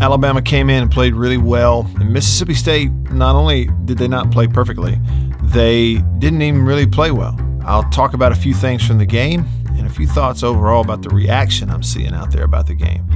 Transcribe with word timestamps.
Alabama 0.00 0.40
came 0.40 0.70
in 0.70 0.82
and 0.82 0.90
played 0.90 1.14
really 1.14 1.36
well. 1.36 1.90
And 1.98 2.12
Mississippi 2.12 2.54
State, 2.54 2.90
not 3.10 3.34
only 3.34 3.68
did 3.84 3.98
they 3.98 4.08
not 4.08 4.30
play 4.30 4.46
perfectly, 4.46 5.00
they 5.42 5.96
didn't 6.18 6.42
even 6.42 6.62
really 6.62 6.86
play 6.86 7.10
well. 7.10 7.38
I'll 7.64 7.88
talk 7.90 8.14
about 8.14 8.32
a 8.32 8.36
few 8.36 8.54
things 8.54 8.86
from 8.86 8.98
the 8.98 9.06
game 9.06 9.46
and 9.76 9.86
a 9.86 9.90
few 9.90 10.06
thoughts 10.06 10.42
overall 10.42 10.82
about 10.82 11.02
the 11.02 11.10
reaction 11.10 11.70
I'm 11.70 11.82
seeing 11.82 12.14
out 12.14 12.30
there 12.30 12.44
about 12.44 12.66
the 12.66 12.74
game 12.74 13.08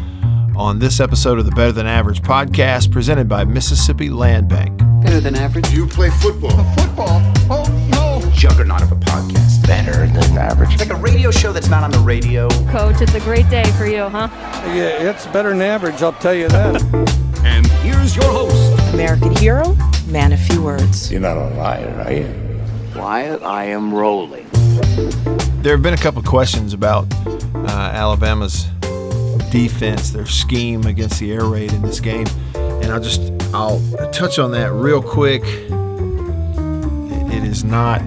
on 0.57 0.79
this 0.79 1.01
episode 1.01 1.39
of 1.39 1.47
the 1.47 1.51
Better 1.53 1.73
Than 1.73 1.87
Average 1.87 2.23
podcast 2.23 2.93
presented 2.93 3.29
by 3.29 3.45
Mississippi 3.45 4.11
Land 4.11 4.49
Bank. 4.49 4.77
Better 5.03 5.21
than 5.21 5.35
average. 5.35 5.71
You 5.71 5.87
play 5.87 6.11
football. 6.11 6.51
Football? 6.75 7.21
Oh, 7.51 7.89
no. 7.91 8.31
Juggernaut 8.33 8.83
of 8.83 8.93
a 8.93 8.97
podcast. 8.97 9.52
Better 9.67 10.07
than 10.07 10.39
average. 10.39 10.73
It's 10.75 10.81
Like 10.89 10.91
a 10.99 11.01
radio 11.01 11.31
show 11.31 11.53
that's 11.53 11.69
not 11.69 11.83
on 11.85 11.91
the 11.91 11.99
radio. 11.99 12.49
Coach, 12.71 13.01
it's 13.01 13.15
a 13.15 13.21
great 13.21 13.49
day 13.49 13.65
for 13.79 13.87
you, 13.87 14.09
huh? 14.09 14.29
Yeah, 14.67 15.11
it's 15.11 15.27
better 15.29 15.51
than 15.51 15.63
average, 15.63 16.03
I'll 16.03 16.13
tell 16.15 16.35
you 16.35 16.49
that. 16.49 16.83
And 17.45 17.67
here's 17.83 18.15
your 18.17 18.25
host. 18.31 18.95
American 18.95 19.35
hero, 19.37 19.77
man 20.09 20.33
of 20.33 20.41
few 20.41 20.63
words. 20.63 21.11
You're 21.11 21.21
not 21.21 21.37
a 21.37 21.49
liar, 21.55 22.05
are 22.05 22.13
you? 22.13 22.61
Wyatt, 22.97 23.43
I 23.43 23.65
am 23.65 23.95
rolling. 23.95 24.47
There 25.63 25.73
have 25.73 25.83
been 25.83 25.95
a 25.95 25.99
couple 25.99 26.23
questions 26.23 26.75
about 26.75 27.07
uh, 27.55 27.69
Alabama's 27.69 28.65
defense, 29.51 30.11
their 30.11 30.27
scheme 30.27 30.85
against 30.87 31.21
the 31.21 31.33
air 31.33 31.45
raid 31.45 31.73
in 31.73 31.83
this 31.83 32.01
game, 32.01 32.27
and 32.55 32.87
I'll 32.87 33.01
just 33.01 33.21
I'll 33.55 33.81
touch 34.13 34.39
on 34.39 34.51
that 34.53 34.73
real 34.73 35.03
quick. 35.03 35.43
It 37.33 37.45
is 37.45 37.65
not. 37.65 38.03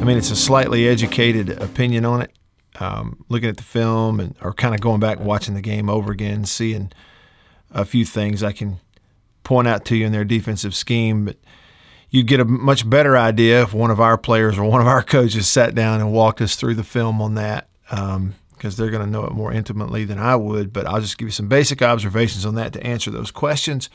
I 0.00 0.04
mean, 0.04 0.18
it's 0.18 0.30
a 0.30 0.36
slightly 0.36 0.86
educated 0.86 1.50
opinion 1.50 2.04
on 2.04 2.22
it. 2.22 2.30
Um, 2.78 3.24
looking 3.28 3.48
at 3.48 3.56
the 3.56 3.62
film 3.62 4.20
and 4.20 4.36
or 4.42 4.52
kind 4.52 4.74
of 4.74 4.80
going 4.80 5.00
back 5.00 5.18
and 5.18 5.26
watching 5.26 5.54
the 5.54 5.62
game 5.62 5.88
over 5.88 6.12
again, 6.12 6.44
seeing 6.44 6.92
a 7.70 7.84
few 7.84 8.04
things 8.04 8.42
I 8.42 8.52
can 8.52 8.78
point 9.42 9.66
out 9.66 9.84
to 9.86 9.96
you 9.96 10.04
in 10.06 10.12
their 10.12 10.24
defensive 10.24 10.74
scheme, 10.74 11.24
but 11.24 11.36
you'd 12.10 12.26
get 12.26 12.40
a 12.40 12.44
much 12.44 12.88
better 12.88 13.16
idea 13.16 13.62
if 13.62 13.72
one 13.72 13.90
of 13.90 14.00
our 14.00 14.18
players 14.18 14.58
or 14.58 14.64
one 14.64 14.80
of 14.80 14.86
our 14.86 15.02
coaches 15.02 15.48
sat 15.48 15.74
down 15.74 16.00
and 16.00 16.12
walked 16.12 16.40
us 16.40 16.56
through 16.56 16.74
the 16.74 16.84
film 16.84 17.22
on 17.22 17.34
that 17.34 17.68
because 17.88 18.16
um, 18.16 18.34
they're 18.60 18.90
going 18.90 19.04
to 19.04 19.10
know 19.10 19.24
it 19.24 19.32
more 19.32 19.52
intimately 19.52 20.04
than 20.04 20.18
I 20.18 20.36
would. 20.36 20.72
But 20.72 20.86
I'll 20.86 21.00
just 21.00 21.18
give 21.18 21.28
you 21.28 21.32
some 21.32 21.48
basic 21.48 21.82
observations 21.82 22.44
on 22.44 22.54
that 22.56 22.72
to 22.74 22.82
answer 22.84 23.10
those 23.10 23.30
questions. 23.30 23.88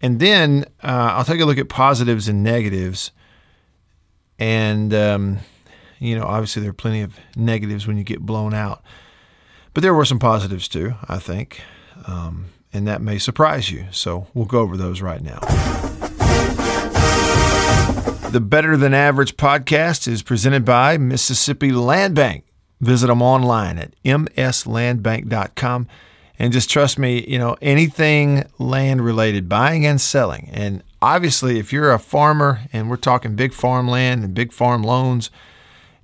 And 0.00 0.18
then 0.18 0.64
uh, 0.82 1.14
I'll 1.14 1.24
take 1.24 1.40
a 1.40 1.44
look 1.44 1.58
at 1.58 1.68
positives 1.68 2.28
and 2.28 2.42
negatives. 2.42 3.12
And, 4.42 4.92
um, 4.92 5.38
you 6.00 6.18
know, 6.18 6.24
obviously 6.24 6.62
there 6.62 6.70
are 6.70 6.74
plenty 6.74 7.02
of 7.02 7.16
negatives 7.36 7.86
when 7.86 7.96
you 7.96 8.02
get 8.02 8.18
blown 8.18 8.52
out. 8.52 8.82
But 9.72 9.82
there 9.82 9.94
were 9.94 10.04
some 10.04 10.18
positives 10.18 10.66
too, 10.66 10.94
I 11.08 11.20
think. 11.20 11.60
Um, 12.06 12.46
and 12.72 12.88
that 12.88 13.00
may 13.00 13.18
surprise 13.18 13.70
you. 13.70 13.86
So 13.92 14.26
we'll 14.34 14.46
go 14.46 14.58
over 14.58 14.76
those 14.76 15.00
right 15.00 15.22
now. 15.22 15.38
The 18.30 18.40
Better 18.40 18.76
Than 18.76 18.94
Average 18.94 19.36
podcast 19.36 20.08
is 20.08 20.24
presented 20.24 20.64
by 20.64 20.98
Mississippi 20.98 21.70
Land 21.70 22.16
Bank. 22.16 22.44
Visit 22.80 23.06
them 23.06 23.22
online 23.22 23.78
at 23.78 23.94
mslandbank.com. 24.04 25.86
And 26.36 26.52
just 26.52 26.68
trust 26.68 26.98
me, 26.98 27.24
you 27.28 27.38
know, 27.38 27.56
anything 27.62 28.44
land 28.58 29.04
related, 29.04 29.48
buying 29.48 29.86
and 29.86 30.00
selling. 30.00 30.50
And 30.52 30.82
obviously, 31.02 31.58
if 31.58 31.72
you're 31.72 31.92
a 31.92 31.98
farmer 31.98 32.60
and 32.72 32.88
we're 32.88 32.96
talking 32.96 33.36
big 33.36 33.52
farmland 33.52 34.24
and 34.24 34.34
big 34.34 34.52
farm 34.52 34.82
loans, 34.82 35.30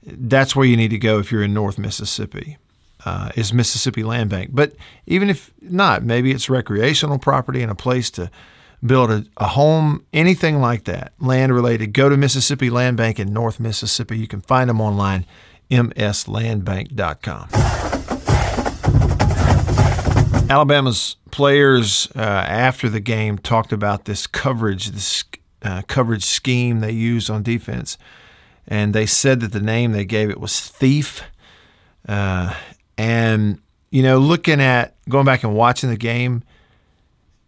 that's 0.02 0.54
where 0.54 0.66
you 0.66 0.76
need 0.76 0.90
to 0.90 0.98
go 0.98 1.18
if 1.18 1.32
you're 1.32 1.42
in 1.42 1.54
North 1.54 1.78
Mississippi. 1.78 2.58
Uh, 3.04 3.30
is 3.36 3.54
Mississippi 3.54 4.02
Land 4.02 4.28
Bank. 4.28 4.50
But 4.52 4.72
even 5.06 5.30
if 5.30 5.52
not, 5.62 6.02
maybe 6.02 6.32
it's 6.32 6.50
recreational 6.50 7.20
property 7.20 7.62
and 7.62 7.70
a 7.70 7.76
place 7.76 8.10
to 8.10 8.28
build 8.84 9.10
a, 9.10 9.24
a 9.36 9.46
home, 9.46 10.04
anything 10.12 10.60
like 10.60 10.82
that, 10.84 11.12
land 11.20 11.54
related, 11.54 11.92
go 11.92 12.08
to 12.08 12.16
Mississippi 12.16 12.70
Land 12.70 12.96
Bank 12.96 13.20
in 13.20 13.32
North 13.32 13.60
Mississippi. 13.60 14.18
You 14.18 14.26
can 14.26 14.40
find 14.40 14.68
them 14.68 14.80
online, 14.80 15.26
mslandbank.com. 15.70 17.48
Alabama's 20.48 21.16
players 21.30 22.08
uh, 22.16 22.20
after 22.20 22.88
the 22.88 23.00
game 23.00 23.38
talked 23.38 23.72
about 23.72 24.06
this 24.06 24.26
coverage, 24.26 24.86
this 24.86 25.24
uh, 25.62 25.82
coverage 25.82 26.24
scheme 26.24 26.80
they 26.80 26.92
used 26.92 27.30
on 27.30 27.42
defense, 27.42 27.98
and 28.66 28.94
they 28.94 29.06
said 29.06 29.40
that 29.40 29.52
the 29.52 29.60
name 29.60 29.92
they 29.92 30.04
gave 30.04 30.30
it 30.30 30.40
was 30.40 30.60
thief. 30.60 31.22
Uh, 32.08 32.54
and 32.96 33.60
you 33.90 34.02
know, 34.02 34.18
looking 34.18 34.60
at 34.60 34.94
going 35.08 35.24
back 35.24 35.44
and 35.44 35.54
watching 35.54 35.90
the 35.90 35.96
game, 35.96 36.42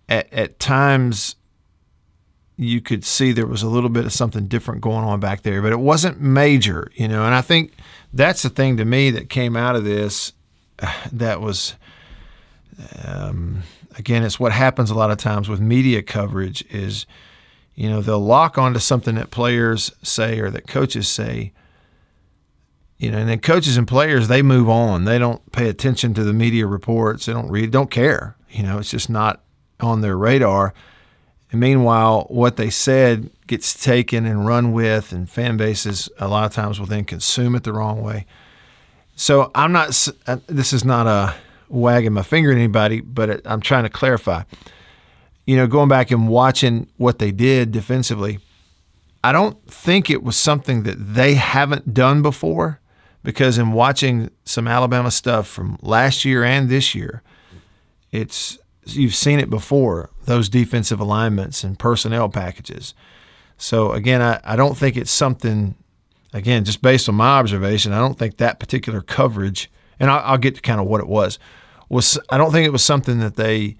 at, 0.09 0.33
at 0.33 0.59
times 0.59 1.37
you 2.57 2.81
could 2.81 3.05
see 3.05 3.33
there 3.33 3.47
was 3.47 3.63
a 3.63 3.69
little 3.69 3.89
bit 3.89 4.05
of 4.05 4.13
something 4.13 4.47
different 4.47 4.83
going 4.83 5.05
on 5.05 5.19
back 5.19 5.43
there, 5.43 5.63
but 5.63 5.73
it 5.73 5.81
wasn't 5.81 6.21
major, 6.21 6.91
you 6.95 7.09
know. 7.09 7.25
And 7.25 7.35
I 7.35 7.41
think 7.41 7.73
that's 8.13 8.43
the 8.43 8.51
thing 8.51 8.77
to 8.77 8.85
me 8.85 9.11
that 9.11 9.31
came 9.31 9.57
out 9.57 9.77
of 9.77 9.85
this 9.85 10.35
that 11.13 11.41
was, 11.41 11.75
um, 13.05 13.63
again, 13.97 14.23
it's 14.23 14.41
what 14.41 14.53
happens 14.53 14.91
a 14.91 14.95
lot 14.95 15.11
of 15.11 15.19
times 15.19 15.49
with 15.49 15.61
media 15.61 16.03
coverage 16.03 16.65
is, 16.71 17.07
you 17.75 17.89
know, 17.89 18.01
they'll 18.01 18.19
lock 18.19 18.59
onto 18.59 18.79
something 18.79 19.15
that 19.17 19.31
players 19.31 19.93
say 20.03 20.39
or 20.39 20.51
that 20.51 20.67
coaches 20.67 21.09
say, 21.09 21.53
you 22.99 23.11
know, 23.11 23.19
and 23.19 23.29
then 23.29 23.41
coaches 23.41 23.77
and 23.77 23.89
players 23.89 24.29
they 24.29 24.43
move 24.43 24.69
on. 24.69 25.05
They 25.05 25.19
don't 25.19 25.51
pay 25.53 25.69
attention 25.69 26.13
to 26.15 26.25
the 26.25 26.35
media 26.35 26.67
reports. 26.67 27.27
They 27.27 27.33
don't 27.33 27.51
read. 27.51 27.71
Don't 27.71 27.91
care. 27.91 28.37
You 28.51 28.63
know, 28.63 28.79
it's 28.79 28.91
just 28.91 29.09
not 29.09 29.43
on 29.81 30.03
their 30.03 30.17
radar. 30.17 30.75
And 31.51 31.61
meanwhile, 31.61 32.27
what 32.29 32.57
they 32.57 32.71
said 32.71 33.31
gets 33.47 33.83
taken 33.83 34.27
and 34.27 34.47
run 34.47 34.73
with, 34.73 35.13
and 35.13 35.29
fan 35.29 35.57
bases 35.57 36.09
a 36.19 36.29
lot 36.29 36.45
of 36.45 36.53
times 36.53 36.79
will 36.79 36.87
then 36.87 37.05
consume 37.05 37.55
it 37.55 37.65
the 37.65 37.73
wrong 37.73 38.03
way. 38.03 38.27
So 39.17 39.51
I'm 39.55 39.73
not. 39.73 40.09
uh, 40.27 40.37
This 40.47 40.73
is 40.73 40.85
not 40.85 41.07
a 41.07 41.35
wagging 41.71 42.13
my 42.13 42.23
finger 42.23 42.51
at 42.51 42.57
anybody, 42.57 43.01
but 43.01 43.31
it, 43.31 43.43
I'm 43.47 43.61
trying 43.61 43.85
to 43.85 43.91
clarify. 43.91 44.43
You 45.47 45.57
know, 45.57 45.67
going 45.67 45.89
back 45.89 46.11
and 46.11 46.29
watching 46.29 46.89
what 46.99 47.19
they 47.19 47.33
did 47.33 47.73
defensively, 47.73 48.41
I 49.25 49.33
don't 49.33 49.65
think 49.67 50.11
it 50.11 50.23
was 50.23 50.37
something 50.37 50.83
that 50.83 50.97
they 50.99 51.35
haven't 51.35 51.95
done 51.95 52.21
before. 52.21 52.79
Because 53.23 53.59
in 53.59 53.73
watching 53.73 54.31
some 54.47 54.67
Alabama 54.67 55.11
stuff 55.11 55.47
from 55.47 55.79
last 55.83 56.25
year 56.25 56.43
and 56.43 56.71
this 56.71 56.95
year, 56.95 57.23
it's 58.11 58.59
you've 58.87 59.15
seen 59.15 59.39
it 59.39 59.51
before 59.51 60.09
those 60.25 60.49
defensive 60.49 61.01
alignments 61.01 61.63
and 61.63 61.79
personnel 61.79 62.31
packages. 62.31 62.95
So 63.59 63.93
again, 63.93 64.23
I, 64.23 64.41
I 64.43 64.57
don't 64.57 64.75
think 64.75 64.97
it's 64.97 65.11
something. 65.11 65.75
Again, 66.33 66.65
just 66.65 66.81
based 66.81 67.11
on 67.11 67.17
my 67.17 67.39
observation, 67.39 67.93
I 67.93 67.99
don't 67.99 68.19
think 68.19 68.39
that 68.39 68.59
particular 68.59 69.03
coverage, 69.03 69.71
and 69.99 70.11
I'll, 70.11 70.23
I'll 70.25 70.39
get 70.39 70.55
to 70.55 70.63
kind 70.63 70.81
of 70.81 70.87
what 70.87 71.03
it 71.03 71.07
was, 71.07 71.39
was 71.91 72.19
I 72.31 72.39
don't 72.39 72.53
think 72.53 72.67
it 72.67 72.71
was 72.73 72.85
something 72.85 73.19
that 73.19 73.37
they 73.37 73.77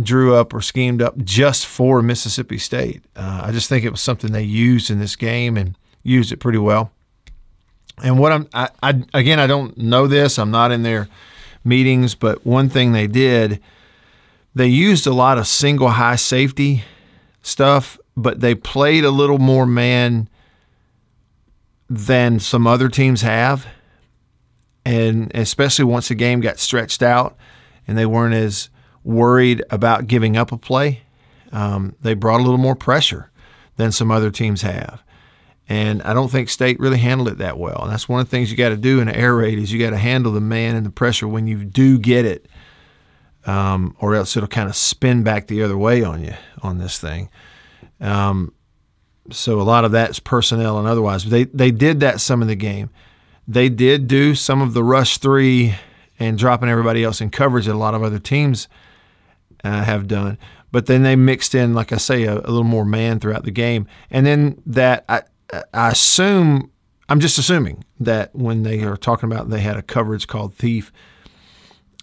drew 0.00 0.34
up 0.34 0.54
or 0.54 0.60
schemed 0.60 1.02
up 1.02 1.16
just 1.18 1.66
for 1.66 2.02
Mississippi 2.02 2.58
State. 2.58 3.02
Uh, 3.16 3.42
I 3.44 3.50
just 3.52 3.68
think 3.68 3.84
it 3.84 3.90
was 3.90 4.00
something 4.00 4.30
they 4.30 4.42
used 4.42 4.90
in 4.90 5.00
this 5.00 5.16
game 5.16 5.56
and 5.56 5.76
used 6.04 6.30
it 6.30 6.36
pretty 6.36 6.58
well. 6.58 6.92
And 8.04 8.18
what 8.20 8.30
I'm, 8.30 8.48
I, 8.54 8.68
I 8.80 9.02
again, 9.14 9.40
I 9.40 9.48
don't 9.48 9.76
know 9.76 10.06
this. 10.06 10.38
I'm 10.38 10.52
not 10.52 10.70
in 10.70 10.82
their 10.84 11.08
meetings, 11.64 12.14
but 12.14 12.46
one 12.46 12.68
thing 12.68 12.92
they 12.92 13.08
did, 13.08 13.60
they 14.54 14.68
used 14.68 15.06
a 15.06 15.12
lot 15.12 15.38
of 15.38 15.46
single 15.46 15.88
high 15.88 16.16
safety 16.16 16.84
stuff, 17.42 17.98
but 18.16 18.40
they 18.40 18.54
played 18.54 19.04
a 19.04 19.10
little 19.10 19.38
more 19.38 19.66
man 19.66 20.28
than 21.90 22.38
some 22.38 22.66
other 22.66 22.88
teams 22.88 23.22
have. 23.22 23.66
And 24.84 25.30
especially 25.34 25.84
once 25.84 26.08
the 26.08 26.14
game 26.14 26.40
got 26.40 26.58
stretched 26.58 27.02
out 27.02 27.36
and 27.86 27.98
they 27.98 28.06
weren't 28.06 28.34
as 28.34 28.70
worried 29.04 29.62
about 29.70 30.06
giving 30.06 30.36
up 30.36 30.52
a 30.52 30.58
play, 30.58 31.02
um, 31.52 31.94
they 32.00 32.14
brought 32.14 32.40
a 32.40 32.42
little 32.42 32.58
more 32.58 32.76
pressure 32.76 33.30
than 33.76 33.92
some 33.92 34.10
other 34.10 34.30
teams 34.30 34.62
have. 34.62 35.02
And 35.68 36.02
I 36.02 36.14
don't 36.14 36.30
think 36.30 36.48
State 36.48 36.80
really 36.80 36.98
handled 36.98 37.28
it 37.28 37.38
that 37.38 37.58
well. 37.58 37.82
And 37.82 37.92
that's 37.92 38.08
one 38.08 38.20
of 38.20 38.26
the 38.26 38.30
things 38.30 38.50
you 38.50 38.56
got 38.56 38.70
to 38.70 38.76
do 38.76 39.00
in 39.00 39.08
an 39.08 39.14
air 39.14 39.36
raid 39.36 39.58
is 39.58 39.70
you 39.70 39.78
got 39.78 39.90
to 39.90 39.98
handle 39.98 40.32
the 40.32 40.40
man 40.40 40.74
and 40.74 40.86
the 40.86 40.90
pressure 40.90 41.28
when 41.28 41.46
you 41.46 41.62
do 41.64 41.98
get 41.98 42.24
it, 42.24 42.46
um, 43.44 43.94
or 44.00 44.14
else 44.14 44.36
it'll 44.36 44.48
kind 44.48 44.70
of 44.70 44.76
spin 44.76 45.22
back 45.22 45.46
the 45.46 45.62
other 45.62 45.76
way 45.76 46.02
on 46.02 46.24
you 46.24 46.34
on 46.62 46.78
this 46.78 46.98
thing. 46.98 47.28
Um, 48.00 48.54
so 49.30 49.60
a 49.60 49.62
lot 49.62 49.84
of 49.84 49.92
that's 49.92 50.20
personnel 50.20 50.78
and 50.78 50.88
otherwise. 50.88 51.24
But 51.24 51.30
they 51.30 51.44
they 51.44 51.70
did 51.70 52.00
that 52.00 52.20
some 52.20 52.40
of 52.40 52.48
the 52.48 52.56
game. 52.56 52.88
They 53.48 53.70
did 53.70 54.06
do 54.06 54.34
some 54.34 54.60
of 54.60 54.74
the 54.74 54.84
rush 54.84 55.16
three 55.16 55.74
and 56.18 56.36
dropping 56.36 56.68
everybody 56.68 57.02
else 57.02 57.20
in 57.20 57.30
coverage 57.30 57.64
that 57.66 57.74
a 57.74 57.78
lot 57.78 57.94
of 57.94 58.02
other 58.02 58.18
teams 58.18 58.68
uh, 59.64 59.84
have 59.84 60.06
done. 60.06 60.36
But 60.70 60.84
then 60.84 61.02
they 61.02 61.16
mixed 61.16 61.54
in, 61.54 61.72
like 61.72 61.90
I 61.90 61.96
say, 61.96 62.24
a, 62.24 62.34
a 62.34 62.50
little 62.50 62.62
more 62.64 62.84
man 62.84 63.20
throughout 63.20 63.44
the 63.44 63.50
game. 63.50 63.86
And 64.10 64.26
then 64.26 64.62
that 64.66 65.04
I, 65.08 65.22
I 65.72 65.90
assume 65.90 66.70
I'm 67.08 67.20
just 67.20 67.38
assuming 67.38 67.84
that 68.00 68.34
when 68.34 68.64
they 68.64 68.82
are 68.82 68.96
talking 68.96 69.32
about 69.32 69.48
they 69.48 69.60
had 69.60 69.76
a 69.78 69.82
coverage 69.82 70.26
called 70.26 70.54
thief, 70.54 70.92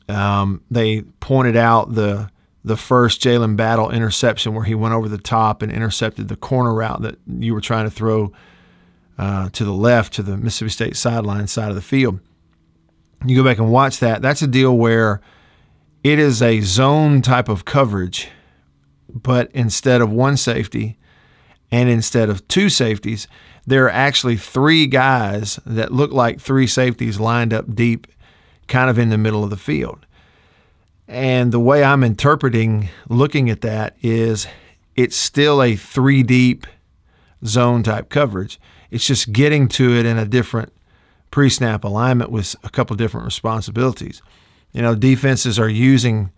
um, 0.09 0.63
they 0.71 1.01
pointed 1.19 1.55
out 1.55 1.93
the 1.93 2.29
the 2.63 2.75
first 2.75 3.21
Jalen 3.21 3.55
Battle 3.55 3.91
interception 3.91 4.55
where 4.55 4.63
he 4.63 4.73
went 4.73 4.95
over 4.95 5.07
the 5.07 5.19
top 5.19 5.61
and 5.61 5.71
intercepted 5.71 6.27
the 6.27 6.35
corner 6.35 6.73
route 6.73 7.03
that 7.03 7.19
you 7.27 7.53
were 7.53 7.61
trying 7.61 7.85
to 7.85 7.91
throw 7.91 8.31
uh, 9.17 9.49
to 9.49 9.63
the 9.63 9.73
left 9.73 10.13
to 10.13 10.23
the 10.23 10.37
Mississippi 10.37 10.69
State 10.69 10.95
sideline 10.95 11.47
side 11.47 11.69
of 11.69 11.75
the 11.75 11.81
field. 11.81 12.19
You 13.25 13.35
go 13.35 13.43
back 13.43 13.57
and 13.57 13.71
watch 13.71 13.99
that. 13.99 14.21
That's 14.21 14.41
a 14.41 14.47
deal 14.47 14.77
where 14.77 15.21
it 16.03 16.19
is 16.19 16.41
a 16.41 16.61
zone 16.61 17.21
type 17.21 17.49
of 17.49 17.65
coverage, 17.65 18.29
but 19.09 19.49
instead 19.53 20.01
of 20.01 20.11
one 20.11 20.37
safety 20.37 20.97
and 21.71 21.89
instead 21.89 22.29
of 22.29 22.47
two 22.47 22.69
safeties, 22.69 23.27
there 23.65 23.85
are 23.85 23.91
actually 23.91 24.37
three 24.37 24.85
guys 24.85 25.59
that 25.65 25.91
look 25.91 26.11
like 26.11 26.39
three 26.39 26.67
safeties 26.67 27.19
lined 27.19 27.53
up 27.53 27.73
deep, 27.73 28.07
kind 28.67 28.89
of 28.89 28.99
in 28.99 29.09
the 29.09 29.17
middle 29.17 29.43
of 29.43 29.49
the 29.49 29.57
field. 29.57 30.05
And 31.07 31.51
the 31.51 31.59
way 31.59 31.83
I'm 31.83 32.03
interpreting 32.03 32.89
looking 33.09 33.49
at 33.49 33.61
that 33.61 33.95
is 34.01 34.47
it's 34.95 35.15
still 35.15 35.61
a 35.61 35.75
three 35.75 36.23
deep 36.23 36.67
zone 37.45 37.83
type 37.83 38.09
coverage. 38.09 38.59
It's 38.91 39.05
just 39.05 39.31
getting 39.31 39.67
to 39.69 39.95
it 39.95 40.05
in 40.05 40.17
a 40.17 40.25
different 40.25 40.71
pre 41.31 41.49
snap 41.49 41.83
alignment 41.83 42.31
with 42.31 42.55
a 42.63 42.69
couple 42.69 42.95
different 42.95 43.25
responsibilities. 43.25 44.21
You 44.71 44.81
know, 44.81 44.95
defenses 44.95 45.57
are 45.57 45.69
using 45.69 46.31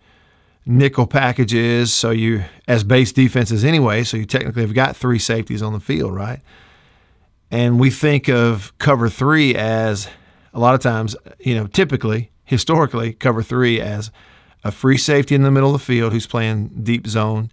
nickel 0.64 1.06
packages, 1.06 1.92
so 1.92 2.10
you, 2.10 2.44
as 2.68 2.84
base 2.84 3.12
defenses 3.12 3.64
anyway, 3.64 4.04
so 4.04 4.16
you 4.16 4.26
technically 4.26 4.62
have 4.62 4.74
got 4.74 4.96
three 4.96 5.18
safeties 5.18 5.62
on 5.62 5.72
the 5.72 5.80
field, 5.80 6.14
right? 6.14 6.40
And 7.50 7.80
we 7.80 7.90
think 7.90 8.28
of 8.28 8.76
cover 8.78 9.08
three 9.08 9.54
as 9.54 10.08
a 10.52 10.60
lot 10.60 10.74
of 10.74 10.80
times, 10.80 11.16
you 11.38 11.54
know, 11.54 11.66
typically, 11.66 12.30
historically, 12.44 13.12
cover 13.12 13.42
three 13.42 13.80
as 13.80 14.10
a 14.64 14.70
free 14.70 14.98
safety 14.98 15.34
in 15.34 15.42
the 15.42 15.50
middle 15.50 15.74
of 15.74 15.80
the 15.80 15.84
field 15.84 16.12
who's 16.12 16.26
playing 16.26 16.68
deep 16.82 17.06
zone, 17.06 17.50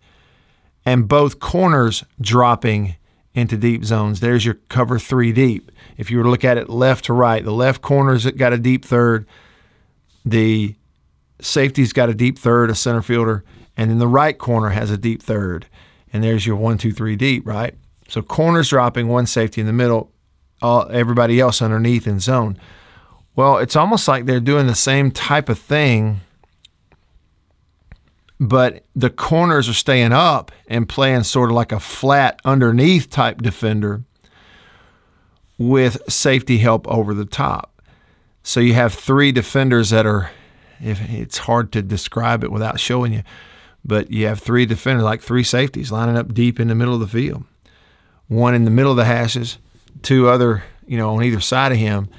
and 0.85 1.07
both 1.07 1.39
corners 1.39 2.03
dropping 2.19 2.95
into 3.35 3.57
deep 3.57 3.83
zones. 3.85 4.21
There's 4.21 4.45
your 4.45 4.55
cover 4.69 4.97
three 4.97 5.31
deep. 5.31 5.71
If 5.97 6.09
you 6.09 6.17
were 6.17 6.23
to 6.23 6.29
look 6.29 6.45
at 6.45 6.57
it 6.57 6.69
left 6.69 7.05
to 7.05 7.13
right, 7.13 7.43
the 7.43 7.51
left 7.51 7.81
corner's 7.81 8.25
got 8.31 8.53
a 8.53 8.57
deep 8.57 8.83
third, 8.83 9.27
the 10.23 10.75
safety's 11.39 11.93
got 11.93 12.09
a 12.09 12.13
deep 12.13 12.39
third, 12.39 12.69
a 12.71 12.75
center 12.75 13.01
fielder, 13.01 13.43
and 13.77 13.91
then 13.91 13.99
the 13.99 14.07
right 14.07 14.37
corner 14.37 14.69
has 14.69 14.89
a 14.89 14.97
deep 14.97 15.21
third. 15.21 15.67
And 16.13 16.23
there's 16.23 16.47
your 16.47 16.55
one, 16.55 16.77
two, 16.77 16.93
three 16.93 17.17
deep, 17.17 17.45
right? 17.45 17.75
So 18.07 18.21
corners 18.21 18.69
dropping, 18.69 19.09
one 19.09 19.25
safety 19.25 19.59
in 19.59 19.67
the 19.67 19.73
middle, 19.73 20.11
all, 20.61 20.87
everybody 20.89 21.39
else 21.39 21.61
underneath 21.61 22.07
in 22.07 22.21
zone. 22.21 22.57
Well, 23.35 23.57
it's 23.57 23.75
almost 23.75 24.07
like 24.07 24.25
they're 24.25 24.39
doing 24.39 24.67
the 24.67 24.75
same 24.75 25.11
type 25.11 25.49
of 25.49 25.59
thing, 25.59 26.21
but 28.39 28.83
the 28.95 29.09
corners 29.09 29.69
are 29.69 29.73
staying 29.73 30.11
up 30.11 30.51
and 30.67 30.89
playing 30.89 31.23
sort 31.23 31.49
of 31.49 31.55
like 31.55 31.71
a 31.71 31.79
flat 31.79 32.39
underneath 32.43 33.09
type 33.09 33.41
defender 33.41 34.03
with 35.57 36.01
safety 36.11 36.57
help 36.57 36.87
over 36.87 37.13
the 37.13 37.25
top. 37.25 37.81
So 38.43 38.59
you 38.59 38.73
have 38.73 38.93
three 38.93 39.31
defenders 39.31 39.89
that 39.89 40.05
are, 40.05 40.31
if 40.81 41.01
it's 41.09 41.39
hard 41.39 41.71
to 41.71 41.81
describe 41.81 42.43
it 42.43 42.51
without 42.51 42.79
showing 42.79 43.13
you, 43.13 43.23
but 43.83 44.11
you 44.11 44.27
have 44.27 44.39
three 44.39 44.65
defenders, 44.65 45.03
like 45.03 45.21
three 45.21 45.43
safeties 45.43 45.91
lining 45.91 46.17
up 46.17 46.33
deep 46.33 46.59
in 46.59 46.67
the 46.67 46.75
middle 46.75 46.93
of 46.93 46.99
the 46.99 47.07
field. 47.07 47.45
One 48.27 48.53
in 48.53 48.65
the 48.65 48.71
middle 48.71 48.91
of 48.91 48.97
the 48.97 49.05
hashes, 49.05 49.59
two 50.01 50.27
other, 50.27 50.63
you 50.85 50.97
know, 50.97 51.15
on 51.15 51.23
either 51.23 51.39
side 51.39 51.71
of 51.71 51.77
him, 51.77 52.09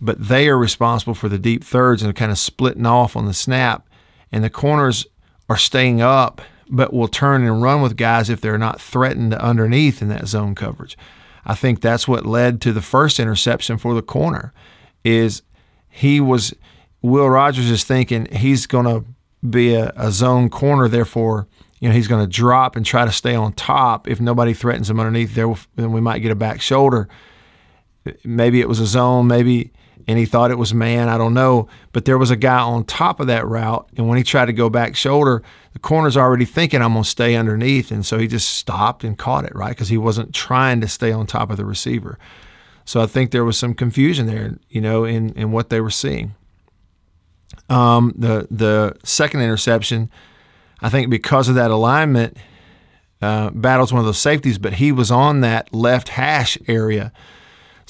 but 0.00 0.20
they 0.28 0.48
are 0.48 0.56
responsible 0.56 1.14
for 1.14 1.28
the 1.28 1.38
deep 1.38 1.62
thirds 1.62 2.02
and 2.02 2.16
kind 2.16 2.32
of 2.32 2.38
splitting 2.38 2.86
off 2.86 3.16
on 3.16 3.26
the 3.26 3.34
snap. 3.34 3.86
And 4.32 4.42
the 4.42 4.50
corners 4.50 5.06
are 5.50 5.56
staying 5.56 6.00
up, 6.00 6.40
but 6.70 6.94
will 6.94 7.08
turn 7.08 7.42
and 7.42 7.60
run 7.60 7.82
with 7.82 7.96
guys 7.96 8.30
if 8.30 8.40
they're 8.40 8.56
not 8.56 8.80
threatened 8.80 9.34
underneath 9.34 10.00
in 10.00 10.08
that 10.08 10.28
zone 10.28 10.54
coverage. 10.54 10.96
I 11.44 11.56
think 11.56 11.80
that's 11.80 12.06
what 12.06 12.24
led 12.24 12.60
to 12.60 12.72
the 12.72 12.80
first 12.80 13.18
interception 13.18 13.76
for 13.76 13.92
the 13.92 14.02
corner 14.02 14.52
is 15.02 15.42
he 15.88 16.20
was 16.20 16.54
Will 17.02 17.28
Rogers 17.28 17.68
is 17.68 17.82
thinking 17.82 18.26
he's 18.26 18.66
going 18.66 18.84
to 18.84 19.04
be 19.48 19.74
a, 19.74 19.92
a, 19.96 20.12
zone 20.12 20.50
corner, 20.50 20.86
therefore, 20.86 21.48
you 21.80 21.88
know, 21.88 21.94
he's 21.94 22.06
going 22.06 22.24
to 22.24 22.30
drop 22.30 22.76
and 22.76 22.86
try 22.86 23.04
to 23.04 23.10
stay 23.10 23.34
on 23.34 23.52
top. 23.54 24.06
If 24.06 24.20
nobody 24.20 24.52
threatens 24.52 24.88
him 24.88 25.00
underneath 25.00 25.34
there, 25.34 25.52
then 25.74 25.90
we 25.90 26.00
might 26.00 26.20
get 26.20 26.30
a 26.30 26.36
back 26.36 26.60
shoulder. 26.60 27.08
Maybe 28.22 28.60
it 28.60 28.68
was 28.68 28.78
a 28.78 28.86
zone, 28.86 29.26
maybe, 29.26 29.72
and 30.06 30.18
he 30.18 30.26
thought 30.26 30.50
it 30.50 30.58
was 30.58 30.74
man. 30.74 31.08
I 31.08 31.18
don't 31.18 31.34
know. 31.34 31.68
But 31.92 32.04
there 32.04 32.18
was 32.18 32.30
a 32.30 32.36
guy 32.36 32.58
on 32.58 32.84
top 32.84 33.20
of 33.20 33.26
that 33.28 33.46
route, 33.46 33.88
and 33.96 34.08
when 34.08 34.18
he 34.18 34.24
tried 34.24 34.46
to 34.46 34.52
go 34.52 34.70
back 34.70 34.96
shoulder, 34.96 35.42
the 35.72 35.78
corner's 35.78 36.16
already 36.16 36.44
thinking 36.44 36.82
I'm 36.82 36.92
going 36.92 37.04
to 37.04 37.08
stay 37.08 37.36
underneath, 37.36 37.90
and 37.90 38.04
so 38.04 38.18
he 38.18 38.26
just 38.26 38.50
stopped 38.50 39.04
and 39.04 39.16
caught 39.16 39.44
it 39.44 39.54
right 39.54 39.70
because 39.70 39.88
he 39.88 39.98
wasn't 39.98 40.34
trying 40.34 40.80
to 40.80 40.88
stay 40.88 41.12
on 41.12 41.26
top 41.26 41.50
of 41.50 41.56
the 41.56 41.64
receiver. 41.64 42.18
So 42.84 43.00
I 43.00 43.06
think 43.06 43.30
there 43.30 43.44
was 43.44 43.58
some 43.58 43.74
confusion 43.74 44.26
there, 44.26 44.58
you 44.68 44.80
know, 44.80 45.04
in 45.04 45.30
in 45.34 45.52
what 45.52 45.70
they 45.70 45.80
were 45.80 45.90
seeing. 45.90 46.34
Um, 47.68 48.14
the 48.16 48.48
the 48.50 48.96
second 49.04 49.42
interception, 49.42 50.10
I 50.80 50.88
think 50.88 51.08
because 51.08 51.48
of 51.48 51.54
that 51.54 51.70
alignment, 51.70 52.36
uh, 53.22 53.50
Battle's 53.50 53.92
one 53.92 54.00
of 54.00 54.06
those 54.06 54.18
safeties, 54.18 54.58
but 54.58 54.74
he 54.74 54.92
was 54.92 55.10
on 55.10 55.40
that 55.40 55.72
left 55.72 56.08
hash 56.08 56.58
area. 56.66 57.12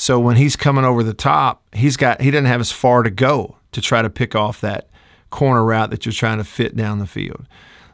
So 0.01 0.19
when 0.19 0.37
he's 0.37 0.57
coming 0.57 0.87
over 0.87 1.03
the 1.03 1.13
top, 1.13 1.63
he's 1.75 1.99
got 1.99 2.23
he 2.23 2.31
doesn't 2.31 2.47
have 2.47 2.63
as 2.63 2.73
far 2.73 3.03
to 3.03 3.11
go 3.11 3.59
to 3.73 3.83
try 3.83 4.01
to 4.01 4.09
pick 4.09 4.35
off 4.35 4.63
that 4.63 4.89
corner 5.29 5.63
route 5.63 5.91
that 5.91 6.07
you're 6.07 6.13
trying 6.15 6.39
to 6.39 6.45
fit 6.45 6.75
down 6.75 7.01
the 7.01 7.07
field. 7.07 7.47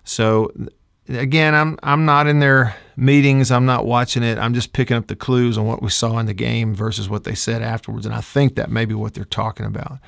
So 0.04 0.52
again, 1.08 1.52
I'm 1.52 1.76
I'm 1.82 2.04
not 2.04 2.28
in 2.28 2.38
their 2.38 2.76
meetings. 2.96 3.50
I'm 3.50 3.66
not 3.66 3.86
watching 3.86 4.22
it. 4.22 4.38
I'm 4.38 4.54
just 4.54 4.72
picking 4.72 4.96
up 4.96 5.08
the 5.08 5.16
clues 5.16 5.58
on 5.58 5.66
what 5.66 5.82
we 5.82 5.90
saw 5.90 6.16
in 6.18 6.26
the 6.26 6.32
game 6.32 6.76
versus 6.76 7.08
what 7.08 7.24
they 7.24 7.34
said 7.34 7.60
afterwards, 7.60 8.06
and 8.06 8.14
I 8.14 8.20
think 8.20 8.54
that 8.54 8.70
may 8.70 8.84
be 8.84 8.94
what 8.94 9.14
they're 9.14 9.24
talking 9.24 9.66
about. 9.66 9.98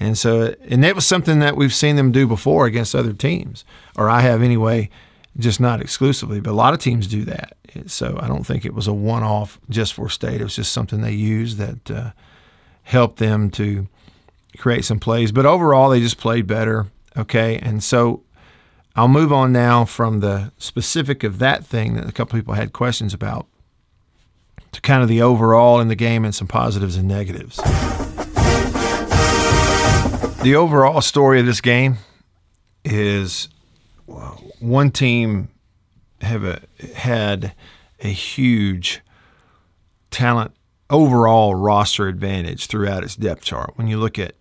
And 0.00 0.16
so, 0.16 0.54
and 0.62 0.82
that 0.82 0.94
was 0.94 1.04
something 1.06 1.40
that 1.40 1.58
we've 1.58 1.74
seen 1.74 1.96
them 1.96 2.10
do 2.10 2.26
before 2.26 2.64
against 2.64 2.94
other 2.94 3.12
teams, 3.12 3.66
or 3.98 4.08
I 4.08 4.22
have 4.22 4.42
anyway, 4.42 4.88
just 5.38 5.60
not 5.60 5.80
exclusively, 5.80 6.40
but 6.40 6.50
a 6.50 6.52
lot 6.52 6.74
of 6.74 6.80
teams 6.80 7.06
do 7.06 7.24
that. 7.24 7.56
So 7.86 8.18
I 8.20 8.26
don't 8.26 8.44
think 8.44 8.64
it 8.64 8.74
was 8.74 8.86
a 8.86 8.92
one-off 8.92 9.60
just 9.68 9.94
for 9.94 10.08
state. 10.08 10.40
It 10.40 10.44
was 10.44 10.56
just 10.56 10.72
something 10.72 11.00
they 11.00 11.12
used 11.12 11.58
that 11.58 11.90
uh, 11.90 12.10
helped 12.82 13.18
them 13.18 13.50
to 13.52 13.86
create 14.56 14.84
some 14.84 14.98
plays. 14.98 15.30
But 15.30 15.46
overall, 15.46 15.90
they 15.90 16.00
just 16.00 16.18
played 16.18 16.46
better. 16.46 16.86
Okay, 17.16 17.58
and 17.58 17.82
so 17.82 18.22
I'll 18.96 19.08
move 19.08 19.32
on 19.32 19.52
now 19.52 19.84
from 19.84 20.20
the 20.20 20.52
specific 20.58 21.22
of 21.22 21.38
that 21.38 21.64
thing 21.64 21.94
that 21.94 22.08
a 22.08 22.12
couple 22.12 22.38
people 22.38 22.54
had 22.54 22.72
questions 22.72 23.14
about 23.14 23.46
to 24.72 24.80
kind 24.80 25.02
of 25.02 25.08
the 25.08 25.22
overall 25.22 25.80
in 25.80 25.88
the 25.88 25.94
game 25.94 26.24
and 26.24 26.34
some 26.34 26.46
positives 26.46 26.96
and 26.96 27.06
negatives. 27.08 27.56
The 30.42 30.54
overall 30.54 31.00
story 31.00 31.40
of 31.40 31.46
this 31.46 31.60
game 31.60 31.98
is 32.84 33.48
one 34.60 34.90
team 34.90 35.48
have 36.20 36.44
a, 36.44 36.60
had 36.94 37.54
a 38.00 38.08
huge 38.08 39.00
talent 40.10 40.52
overall 40.90 41.54
roster 41.54 42.08
advantage 42.08 42.66
throughout 42.66 43.04
its 43.04 43.16
depth 43.16 43.44
chart. 43.44 43.72
When 43.76 43.88
you 43.88 43.98
look 43.98 44.18
at 44.18 44.34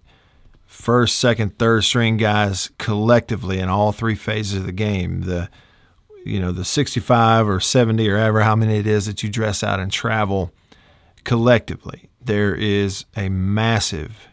first, 0.66 1.18
second, 1.18 1.58
third 1.60 1.84
string 1.84 2.18
guys 2.18 2.72
collectively 2.78 3.60
in 3.60 3.70
all 3.70 3.92
three 3.92 4.16
phases 4.16 4.60
of 4.60 4.66
the 4.66 4.72
game, 4.72 5.22
the 5.22 5.50
you 6.26 6.40
know 6.40 6.52
the 6.52 6.66
65 6.66 7.48
or 7.48 7.60
70 7.60 8.10
or 8.10 8.18
ever 8.18 8.42
how 8.42 8.56
many 8.56 8.78
it 8.78 8.88
is 8.88 9.06
that 9.06 9.24
you 9.24 9.30
dress 9.30 9.64
out 9.64 9.80
and 9.80 9.92
travel 9.92 10.52
collectively, 11.24 12.10
there 12.22 12.56
is 12.56 13.06
a 13.16 13.30
massive 13.30 14.28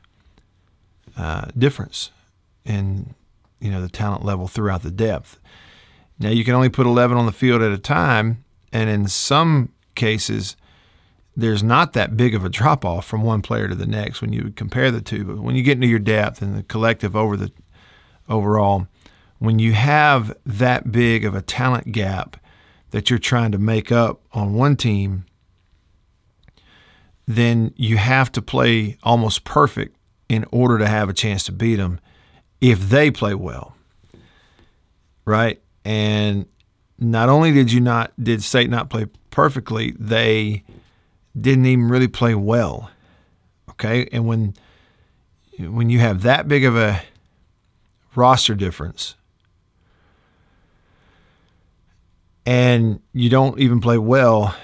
uh, 1.17 1.47
difference 1.57 2.11
in 2.65 3.15
you 3.65 3.71
know 3.71 3.81
the 3.81 3.89
talent 3.89 4.25
level 4.25 4.47
throughout 4.47 4.83
the 4.83 4.91
depth. 4.91 5.41
Now 6.19 6.29
you 6.29 6.45
can 6.45 6.55
only 6.55 6.69
put 6.69 6.87
11 6.87 7.17
on 7.17 7.25
the 7.25 7.33
field 7.33 7.63
at 7.63 7.73
a 7.73 7.79
time, 7.79 8.45
and 8.73 8.91
in 8.91 9.09
some 9.09 9.73
cases, 9.95 10.55
there's 11.35 11.63
not 11.63 11.95
that 11.95 12.17
big 12.17 12.35
of 12.35 12.45
a 12.45 12.51
drop 12.51 12.85
off 12.85 13.07
from 13.07 13.23
one 13.23 13.41
player 13.41 13.67
to 13.67 13.75
the 13.75 13.87
next 13.87 14.21
when 14.21 14.33
you 14.33 14.53
compare 14.55 14.91
the 14.91 15.01
two. 15.01 15.25
But 15.25 15.39
when 15.39 15.57
you 15.57 15.63
get 15.63 15.79
into 15.79 15.87
your 15.87 15.99
depth 15.99 16.43
and 16.43 16.55
the 16.55 16.63
collective 16.63 17.17
over 17.17 17.39
the 17.39 17.51
overall, 18.29 18.87
when 19.39 19.59
you 19.59 19.73
have 19.73 20.37
that 20.45 20.93
big 20.93 21.25
of 21.25 21.35
a 21.35 21.43
talent 21.43 21.91
gap 21.91 22.37
that 22.91 23.09
you're 23.09 23.19
trying 23.19 23.51
to 23.53 23.59
make 23.59 23.91
up 23.91 24.21
on 24.33 24.55
one 24.55 24.77
team, 24.77 25.25
then 27.27 27.73
you 27.77 27.97
have 27.97 28.31
to 28.33 28.43
play 28.43 28.99
almost 29.03 29.45
perfect 29.45 29.97
in 30.29 30.45
order 30.53 30.79
to 30.79 30.87
have 30.87 31.09
a 31.09 31.15
chance 31.15 31.45
to 31.45 31.53
beat 31.53 31.77
them 31.77 31.99
if 32.65 32.89
they 32.89 33.11
play 33.11 33.35
well. 33.35 33.77
Right? 35.27 35.61
And 35.85 36.47
not 36.99 37.29
only 37.29 37.53
did 37.53 37.71
you 37.71 37.81
not 37.81 38.13
did 38.23 38.43
State 38.43 38.71
not 38.71 38.89
play 38.89 39.07
perfectly, 39.31 39.95
they 39.99 40.65
didn't 41.39 41.67
even 41.67 41.89
really 41.89 42.09
play 42.09 42.35
well. 42.35 42.91
Okay? 43.69 44.09
And 44.13 44.27
when 44.27 44.55
when 45.59 45.91
you 45.91 45.99
have 45.99 46.23
that 46.23 46.49
big 46.49 46.65
of 46.65 46.75
a 46.75 47.03
roster 48.15 48.55
difference, 48.55 49.15
and 52.47 53.01
you 53.13 53.29
don't 53.29 53.59
even 53.61 53.79
play 53.79 53.99
well, 53.99 54.57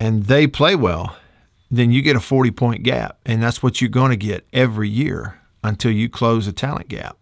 and 0.00 0.24
they 0.24 0.46
play 0.46 0.74
well, 0.74 1.16
then 1.70 1.90
you 1.90 2.00
get 2.00 2.16
a 2.16 2.20
40 2.20 2.50
point 2.52 2.82
gap. 2.82 3.18
And 3.26 3.42
that's 3.42 3.62
what 3.62 3.82
you're 3.82 3.90
going 3.90 4.10
to 4.10 4.16
get 4.16 4.46
every 4.54 4.88
year 4.88 5.41
until 5.62 5.92
you 5.92 6.08
close 6.08 6.46
a 6.46 6.52
talent 6.52 6.88
gap. 6.88 7.16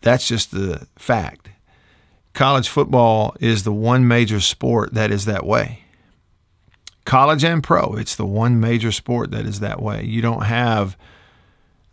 That's 0.00 0.26
just 0.26 0.50
the 0.50 0.86
fact. 0.96 1.50
College 2.32 2.68
football 2.68 3.34
is 3.40 3.64
the 3.64 3.72
one 3.72 4.06
major 4.06 4.40
sport 4.40 4.94
that 4.94 5.10
is 5.10 5.24
that 5.24 5.44
way. 5.44 5.84
College 7.04 7.44
and 7.44 7.62
pro, 7.62 7.94
it's 7.96 8.14
the 8.14 8.26
one 8.26 8.60
major 8.60 8.92
sport 8.92 9.30
that 9.32 9.46
is 9.46 9.60
that 9.60 9.82
way. 9.82 10.04
You 10.04 10.22
don't 10.22 10.44
have 10.44 10.96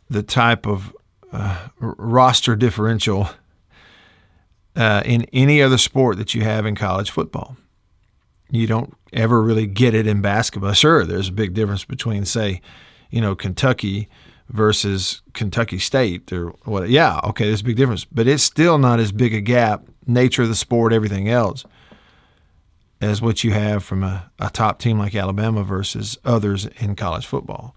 the 0.10 0.22
type 0.22 0.68
of 0.68 0.96
uh, 1.32 1.70
roster 1.80 2.56
differential 2.56 3.30
uh, 4.76 5.02
in 5.06 5.26
any 5.34 5.62
other 5.62 5.78
sport 5.78 6.18
that 6.18 6.36
you 6.36 6.44
have 6.44 6.66
in 6.66 6.76
college 6.76 7.10
football. 7.10 7.58
You 8.50 8.68
don't 8.68 8.94
ever 9.12 9.42
really 9.42 9.66
get 9.66 9.94
it 9.94 10.08
in 10.08 10.22
basketball. 10.22 10.74
Sure, 10.74 11.04
there's 11.04 11.30
a 11.30 11.34
big 11.34 11.54
difference 11.54 11.84
between, 11.84 12.24
say, 12.24 12.62
you 13.10 13.20
know, 13.20 13.36
Kentucky 13.36 14.08
versus 14.50 15.22
Kentucky 15.34 15.80
State 15.80 16.32
or 16.32 16.50
what. 16.64 16.90
Yeah, 16.90 17.20
okay, 17.24 17.46
there's 17.46 17.62
a 17.62 17.66
big 17.66 17.76
difference, 17.76 18.06
but 18.06 18.28
it's 18.28 18.44
still 18.44 18.78
not 18.78 19.00
as 19.00 19.12
big 19.12 19.34
a 19.34 19.42
gap, 19.42 19.86
nature 20.06 20.44
of 20.44 20.50
the 20.50 20.56
sport, 20.56 20.94
everything 20.94 21.30
else, 21.30 21.66
as 23.02 23.22
what 23.22 23.44
you 23.44 23.52
have 23.52 23.84
from 23.84 24.04
a, 24.04 24.32
a 24.40 24.50
top 24.50 24.80
team 24.80 24.98
like 24.98 25.16
Alabama 25.16 25.64
versus 25.64 26.18
others 26.24 26.66
in 26.78 26.96
college 26.96 27.26
football. 27.26 27.76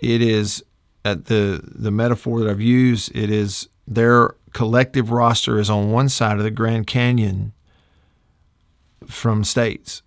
It 0.00 0.22
is 0.22 0.64
at 1.04 1.26
the 1.26 1.60
the 1.64 1.90
metaphor 1.90 2.40
that 2.40 2.50
I've 2.50 2.60
used. 2.60 3.14
It 3.16 3.30
is 3.30 3.68
their 3.86 4.34
collective 4.52 5.10
roster 5.10 5.58
is 5.58 5.70
on 5.70 5.90
one 5.90 6.08
side 6.08 6.36
of 6.38 6.42
the 6.42 6.50
Grand 6.50 6.86
Canyon 6.86 7.52
from 9.06 9.44
states. 9.44 10.02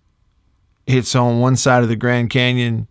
It's 0.86 1.14
on 1.14 1.40
one 1.40 1.56
side 1.56 1.82
of 1.82 1.88
the 1.88 1.96
Grand 1.96 2.30
Canyon, 2.30 2.88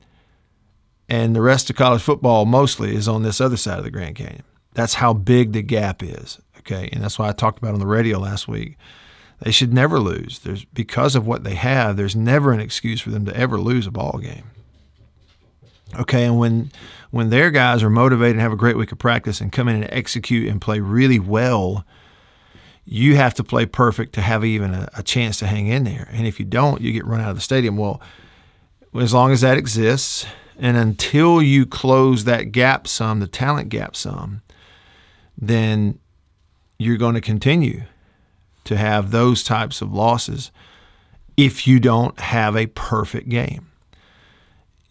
and 1.12 1.36
the 1.36 1.42
rest 1.42 1.70
of 1.70 1.76
college 1.76 2.02
football 2.02 2.46
mostly 2.46 2.96
is 2.96 3.06
on 3.06 3.22
this 3.22 3.42
other 3.42 3.58
side 3.58 3.78
of 3.78 3.84
the 3.84 3.92
Grand 3.92 4.16
Canyon. 4.16 4.44
That's 4.74 4.94
how 4.94 5.12
big 5.12 5.52
the 5.52 5.62
gap 5.62 6.02
is. 6.02 6.40
Okay, 6.60 6.88
and 6.94 7.04
that's 7.04 7.20
why 7.20 7.28
I 7.28 7.34
talked 7.34 7.58
about 7.58 7.74
on 7.74 7.82
the 7.82 7.86
radio 7.86 8.18
last 8.18 8.48
week. 8.48 8.78
They 9.42 9.52
should 9.52 9.74
never 9.74 10.00
lose. 10.00 10.40
There's 10.40 10.64
because 10.64 11.18
of 11.18 11.28
what 11.28 11.44
they 11.44 11.56
have. 11.56 11.98
There's 11.98 12.16
never 12.16 12.54
an 12.54 12.62
excuse 12.62 13.02
for 13.02 13.10
them 13.10 13.26
to 13.26 13.36
ever 13.36 13.60
lose 13.60 13.88
a 13.88 13.92
ball 13.92 14.20
game. 14.20 14.46
Okay, 16.00 16.24
and 16.24 16.40
when 16.40 16.72
when 17.10 17.30
their 17.30 17.52
guys 17.52 17.84
are 17.84 17.90
motivated 17.90 18.36
and 18.36 18.42
have 18.42 18.54
a 18.54 18.58
great 18.58 18.78
week 18.78 18.94
of 18.94 18.98
practice 18.98 19.42
and 19.42 19.52
come 19.52 19.68
in 19.68 19.84
and 19.84 19.92
execute 19.92 20.48
and 20.48 20.62
play 20.62 20.80
really 20.80 21.20
well, 21.20 21.86
you 22.86 23.18
have 23.18 23.34
to 23.34 23.44
play 23.44 23.66
perfect 23.66 24.14
to 24.14 24.22
have 24.22 24.46
even 24.46 24.74
a, 24.74 24.88
a, 24.96 25.04
chance 25.04 25.40
to 25.40 25.48
hang 25.48 25.68
in 25.68 25.84
there. 25.84 26.08
And 26.14 26.26
if 26.26 26.40
you 26.40 26.46
don't, 26.46 26.80
you 26.80 26.94
get 26.94 27.06
run 27.06 27.20
out 27.20 27.32
of 27.32 27.36
the 27.36 27.42
stadium. 27.42 27.76
Well, 27.76 28.02
as 28.96 29.14
long 29.14 29.34
as 29.34 29.42
that 29.42 29.58
exists, 29.58 30.26
and 30.62 30.78
until 30.78 31.42
you 31.42 31.66
close 31.66 32.24
that 32.24 32.52
gap 32.54 32.88
some, 32.88 33.20
the 33.20 33.28
talent 33.28 33.68
gap 33.70 33.96
some, 33.96 34.42
then 35.38 36.00
you're 36.78 36.98
going 36.98 37.16
to 37.16 37.22
continue 37.22 37.84
to 38.64 38.78
have 38.78 39.12
those 39.12 39.44
types 39.44 39.82
of 39.82 39.92
losses 39.92 40.52
if 41.36 41.68
you 41.68 41.80
don't 41.80 42.20
have 42.20 42.56
a 42.56 42.68
perfect 42.68 43.28
game 43.28 43.72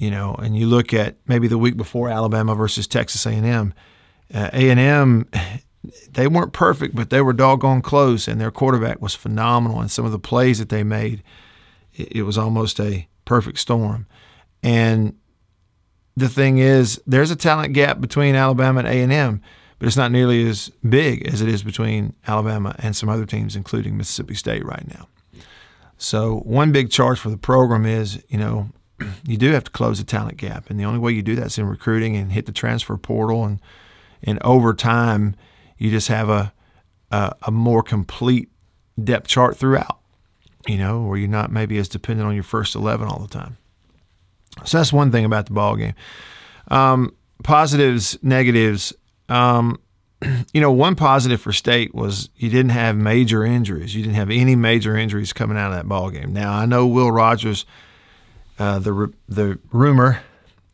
you 0.01 0.11
know, 0.11 0.35
and 0.37 0.57
you 0.57 0.67
look 0.67 0.95
at 0.95 1.17
maybe 1.27 1.47
the 1.47 1.59
week 1.59 1.77
before 1.77 2.09
Alabama 2.09 2.55
versus 2.55 2.87
Texas 2.87 3.27
A&M, 3.27 3.75
uh, 4.33 4.49
A&M 4.55 5.29
they 6.13 6.27
weren't 6.27 6.55
perfect, 6.55 6.95
but 6.95 7.11
they 7.11 7.21
were 7.21 7.35
doggone 7.35 7.83
close, 7.83 8.27
and 8.27 8.41
their 8.41 8.51
quarterback 8.51 9.01
was 9.03 9.15
phenomenal. 9.15 9.79
And 9.81 9.91
some 9.91 10.07
of 10.07 10.13
the 10.13 10.19
plays 10.19 10.59
that 10.59 10.71
they 10.71 10.83
made, 10.83 11.23
it, 11.95 12.17
it 12.17 12.23
was 12.23 12.39
almost 12.39 12.81
a 12.81 13.09
perfect 13.27 13.59
storm. 13.59 14.07
And 14.63 15.17
the 16.17 16.29
thing 16.29 16.59
is, 16.59 17.01
there's 17.07 17.31
a 17.31 17.37
talent 17.37 17.73
gap 17.73 18.01
between 18.01 18.35
Alabama 18.35 18.81
and 18.81 18.89
A&M, 18.89 19.41
but 19.79 19.87
it's 19.87 19.97
not 19.97 20.13
nearly 20.13 20.47
as 20.49 20.71
big 20.89 21.27
as 21.27 21.41
it 21.41 21.49
is 21.49 21.63
between 21.63 22.15
Alabama 22.27 22.75
and 22.79 22.95
some 22.95 23.09
other 23.09 23.25
teams, 23.25 23.57
including 23.57 23.97
Mississippi 23.97 24.35
State 24.35 24.65
right 24.65 24.87
now. 24.89 25.09
So 25.97 26.41
one 26.41 26.73
big 26.73 26.91
charge 26.91 27.19
for 27.19 27.31
the 27.31 27.37
program 27.37 27.85
is, 27.85 28.25
you 28.29 28.39
know, 28.39 28.71
you 29.25 29.37
do 29.37 29.53
have 29.53 29.65
to 29.65 29.71
close 29.71 29.99
the 29.99 30.05
talent 30.05 30.39
gap, 30.39 30.71
and 30.71 30.79
the 30.79 30.85
only 30.85 30.99
way 30.99 31.13
you 31.13 31.23
do 31.23 31.37
that 31.37 31.47
is 31.47 31.59
in 31.59 31.67
recruiting 31.67 32.17
and 32.17 32.33
hit 32.33 32.47
the 32.47 32.53
transfer 32.53 32.97
portal, 32.97 33.45
and 33.45 33.61
and 34.23 34.39
over 34.43 34.75
time, 34.75 35.35
you 35.79 35.91
just 35.91 36.09
have 36.09 36.29
a 36.29 36.53
a, 37.11 37.35
a 37.43 37.51
more 37.51 37.83
complete 37.83 38.51
depth 39.03 39.29
chart 39.29 39.57
throughout. 39.57 39.99
You 40.67 40.79
know, 40.79 41.03
where 41.03 41.19
you're 41.19 41.29
not 41.29 41.51
maybe 41.51 41.79
as 41.79 41.89
dependent 41.89 42.29
on 42.29 42.35
your 42.35 42.45
first 42.45 42.75
eleven 42.75 43.09
all 43.09 43.19
the 43.19 43.29
time. 43.29 43.57
So 44.65 44.79
that's 44.79 44.93
one 44.93 45.13
thing 45.13 45.25
about 45.25 45.47
the 45.47 45.53
ball 45.53 45.77
game. 45.77 45.95
Um, 46.69 47.15
positives, 47.43 48.19
negatives. 48.23 48.93
Um, 49.29 49.79
you 50.53 50.61
know, 50.61 50.73
one 50.73 50.97
positive 50.97 51.41
for 51.41 51.53
State 51.53 51.95
was 51.95 52.31
you 52.37 52.51
didn't 52.51 52.71
have 52.71 52.97
major 52.97 53.45
injuries. 53.45 53.95
You 53.95 54.03
didn't 54.03 54.17
have 54.17 54.31
any 54.31 54.57
major 54.57 54.97
injuries 54.97 55.33
coming 55.33 55.57
out 55.57 55.71
of 55.71 55.77
that 55.77 55.89
ball 55.89 56.11
game. 56.11 56.33
Now 56.33 56.53
I 56.53 56.67
know 56.67 56.87
Will 56.87 57.11
Rogers 57.11 57.65
uh, 58.61 58.79
the 58.79 59.11
the 59.27 59.59
rumor, 59.73 60.21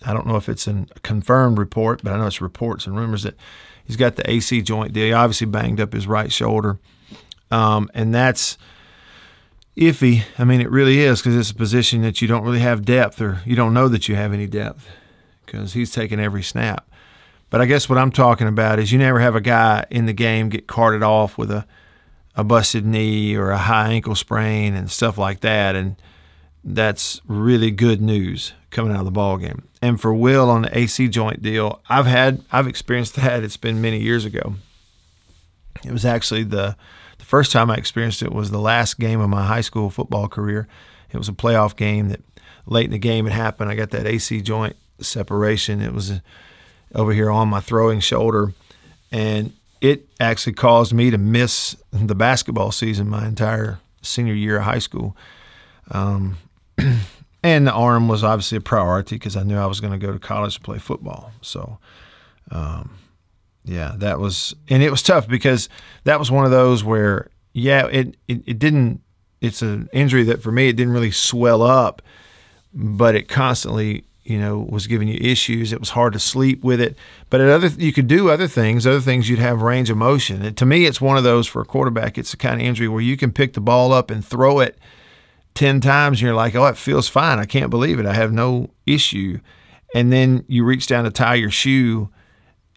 I 0.05 0.13
don't 0.13 0.27
know 0.27 0.35
if 0.37 0.49
it's 0.49 0.67
a 0.67 0.87
confirmed 1.03 1.57
report, 1.57 2.03
but 2.03 2.13
I 2.13 2.19
know 2.19 2.27
it's 2.27 2.41
reports 2.41 2.85
and 2.85 2.97
rumors 2.97 3.23
that 3.23 3.37
he's 3.85 3.95
got 3.97 4.17
the 4.17 4.29
AC 4.29 4.61
joint. 4.63 4.97
He 4.97 5.13
obviously 5.13 5.47
banged 5.47 5.81
up 5.81 5.93
his 5.93 6.09
right 6.09 6.33
shoulder, 6.33 6.81
um, 7.53 7.89
and 7.95 8.13
that's 8.13 8.59
iffy. 9.77 10.25
I 10.39 10.45
mean, 10.45 10.61
it 10.61 10.71
really 10.71 11.01
is 11.01 11.21
because 11.21 11.37
it's 11.37 11.51
a 11.51 11.55
position 11.55 12.03
that 12.03 12.21
you 12.21 12.29
don't 12.29 12.45
really 12.45 12.61
have 12.61 12.85
depth, 12.85 13.21
or 13.21 13.41
you 13.45 13.57
don't 13.57 13.75
know 13.75 13.89
that 13.89 14.09
you 14.09 14.17
have 14.17 14.33
any 14.33 14.47
depth 14.47 14.89
because 15.45 15.75
he's 15.75 15.91
taking 15.91 16.21
every 16.21 16.43
snap. 16.43 16.89
But 17.51 17.61
I 17.61 17.67
guess 17.67 17.89
what 17.89 17.99
I'm 17.99 18.11
talking 18.11 18.49
about 18.49 18.79
is 18.79 18.91
you 18.91 18.99
never 18.99 19.21
have 19.21 19.37
a 19.37 19.41
guy 19.41 19.87
in 19.91 20.07
the 20.07 20.13
game 20.13 20.49
get 20.49 20.67
carted 20.67 21.03
off 21.03 21.39
with 21.39 21.51
a 21.51 21.67
a 22.39 22.45
busted 22.45 22.85
knee 22.85 23.35
or 23.35 23.51
a 23.51 23.57
high 23.57 23.93
ankle 23.93 24.15
sprain 24.15 24.75
and 24.75 24.91
stuff 24.91 25.17
like 25.17 25.41
that, 25.41 25.75
and 25.75 25.97
that's 26.63 27.21
really 27.27 27.71
good 27.71 28.03
news 28.03 28.53
coming 28.71 28.93
out 28.93 28.99
of 28.99 29.05
the 29.07 29.11
ball 29.11 29.39
game. 29.39 29.67
And 29.81 30.01
for 30.01 30.13
Will 30.13 30.51
on 30.51 30.63
the 30.63 30.79
AC 30.79 31.09
joint 31.09 31.41
deal, 31.41 31.81
I've 31.89 32.07
had 32.07 32.43
I've 32.53 32.67
experienced 32.67 33.15
that. 33.17 33.43
It's 33.43 33.57
been 33.57 33.81
many 33.81 34.01
years 34.01 34.25
ago. 34.25 34.55
It 35.85 35.93
was 35.93 36.05
actually 36.05 36.43
the 36.43 36.77
the 36.77 36.77
first 37.27 37.51
time 37.51 37.71
I 37.71 37.75
experienced 37.75 38.23
it 38.23 38.33
was 38.33 38.51
the 38.51 38.61
last 38.61 38.99
game 38.99 39.21
of 39.21 39.29
my 39.29 39.45
high 39.45 39.61
school 39.61 39.91
football 39.91 40.29
career. 40.29 40.69
It 41.13 41.19
was 41.19 41.29
a 41.29 41.33
playoff 41.33 41.77
game 41.77 42.09
that 42.09 42.21
late 42.67 42.85
in 42.85 42.93
the 42.93 42.99
game 42.99 43.27
it 43.27 43.33
happened. 43.33 43.69
I 43.69 43.75
got 43.75 43.91
that 43.91 44.07
AC 44.07 44.41
joint 44.43 44.77
separation. 45.01 45.81
It 45.81 45.93
was 45.93 46.21
over 46.95 47.13
here 47.13 47.31
on 47.31 47.49
my 47.49 47.61
throwing 47.61 47.99
shoulder, 47.99 48.53
and 49.11 49.53
it 49.81 50.07
actually 50.21 50.53
caused 50.53 50.93
me 50.93 51.11
to 51.11 51.19
miss 51.19 51.77
the 51.93 52.15
basketball 52.15 52.71
season 52.71 53.09
my 53.09 53.27
entire 53.27 53.81
senior 54.03 54.35
year 54.35 54.59
of 54.59 54.63
high 54.63 54.79
school. 54.79 55.17
Um, 55.91 56.39
and 57.43 57.67
the 57.67 57.73
arm 57.73 58.07
was 58.09 58.23
obviously 58.23 58.59
a 58.59 58.61
priority 58.61 59.17
because 59.17 59.37
I 59.37 59.43
knew 59.43 59.57
I 59.57 59.67
was 59.67 59.81
going 59.81 59.99
to 59.99 60.07
go 60.07 60.13
to 60.13 60.19
college 60.19 60.55
to 60.55 60.61
play 60.61 60.79
football. 60.79 61.33
So, 61.43 61.79
um, 62.53 62.99
yeah, 63.67 63.95
that 63.97 64.21
was, 64.21 64.55
and 64.69 64.83
it 64.83 64.91
was 64.91 65.03
tough 65.03 65.27
because 65.27 65.69
that 66.05 66.19
was 66.21 66.31
one 66.31 66.45
of 66.45 66.53
those 66.53 66.85
where, 66.85 67.29
yeah, 67.53 67.87
it, 67.87 68.17
it, 68.29 68.43
it 68.47 68.59
didn't, 68.61 69.03
it's 69.41 69.61
an 69.61 69.89
injury 69.93 70.23
that 70.25 70.41
for 70.41 70.53
me, 70.53 70.69
it 70.69 70.77
didn't 70.77 70.93
really 70.93 71.11
swell 71.11 71.63
up, 71.63 72.01
but 72.73 73.17
it 73.17 73.29
constantly, 73.29 74.05
you 74.23 74.39
know, 74.39 74.67
was 74.71 74.87
giving 74.87 75.09
you 75.09 75.19
issues. 75.21 75.73
It 75.73 75.81
was 75.81 75.91
hard 75.91 76.13
to 76.13 76.21
sleep 76.21 76.63
with 76.63 76.81
it, 76.81 76.97
but 77.29 77.41
at 77.41 77.49
other, 77.49 77.67
you 77.67 77.93
could 77.93 78.07
do 78.07 78.31
other 78.31 78.47
things, 78.47 78.87
other 78.87 79.01
things 79.01 79.29
you'd 79.29 79.41
have 79.41 79.63
range 79.63 79.91
of 79.91 79.97
motion. 79.97 80.43
And 80.43 80.57
to 80.57 80.65
me, 80.65 80.87
it's 80.87 81.01
one 81.01 81.17
of 81.17 81.25
those 81.25 81.49
for 81.49 81.61
a 81.61 81.67
quarterback, 81.67 82.17
it's 82.17 82.31
the 82.31 82.37
kind 82.37 82.61
of 82.61 82.67
injury 82.67 82.89
where 82.89 83.03
you 83.03 83.17
can 83.17 83.33
pick 83.33 83.55
the 83.55 83.61
ball 83.61 83.93
up 83.93 84.13
and 84.13 84.25
throw 84.25 84.61
it 84.61 84.79
10 85.55 85.81
times 85.81 86.19
and 86.19 86.27
you're 86.27 86.37
like, 86.37 86.55
oh, 86.55 86.67
it 86.67 86.77
feels 86.77 87.09
fine. 87.09 87.41
I 87.41 87.47
can't 87.47 87.71
believe 87.71 87.99
it. 87.99 88.07
I 88.07 88.15
have 88.15 88.33
no 88.33 88.71
issue. 88.87 89.41
And 89.95 90.13
then 90.13 90.45
you 90.47 90.65
reach 90.65 90.87
down 90.87 91.05
to 91.05 91.11
tie 91.11 91.35
your 91.35 91.51
shoe 91.51 92.11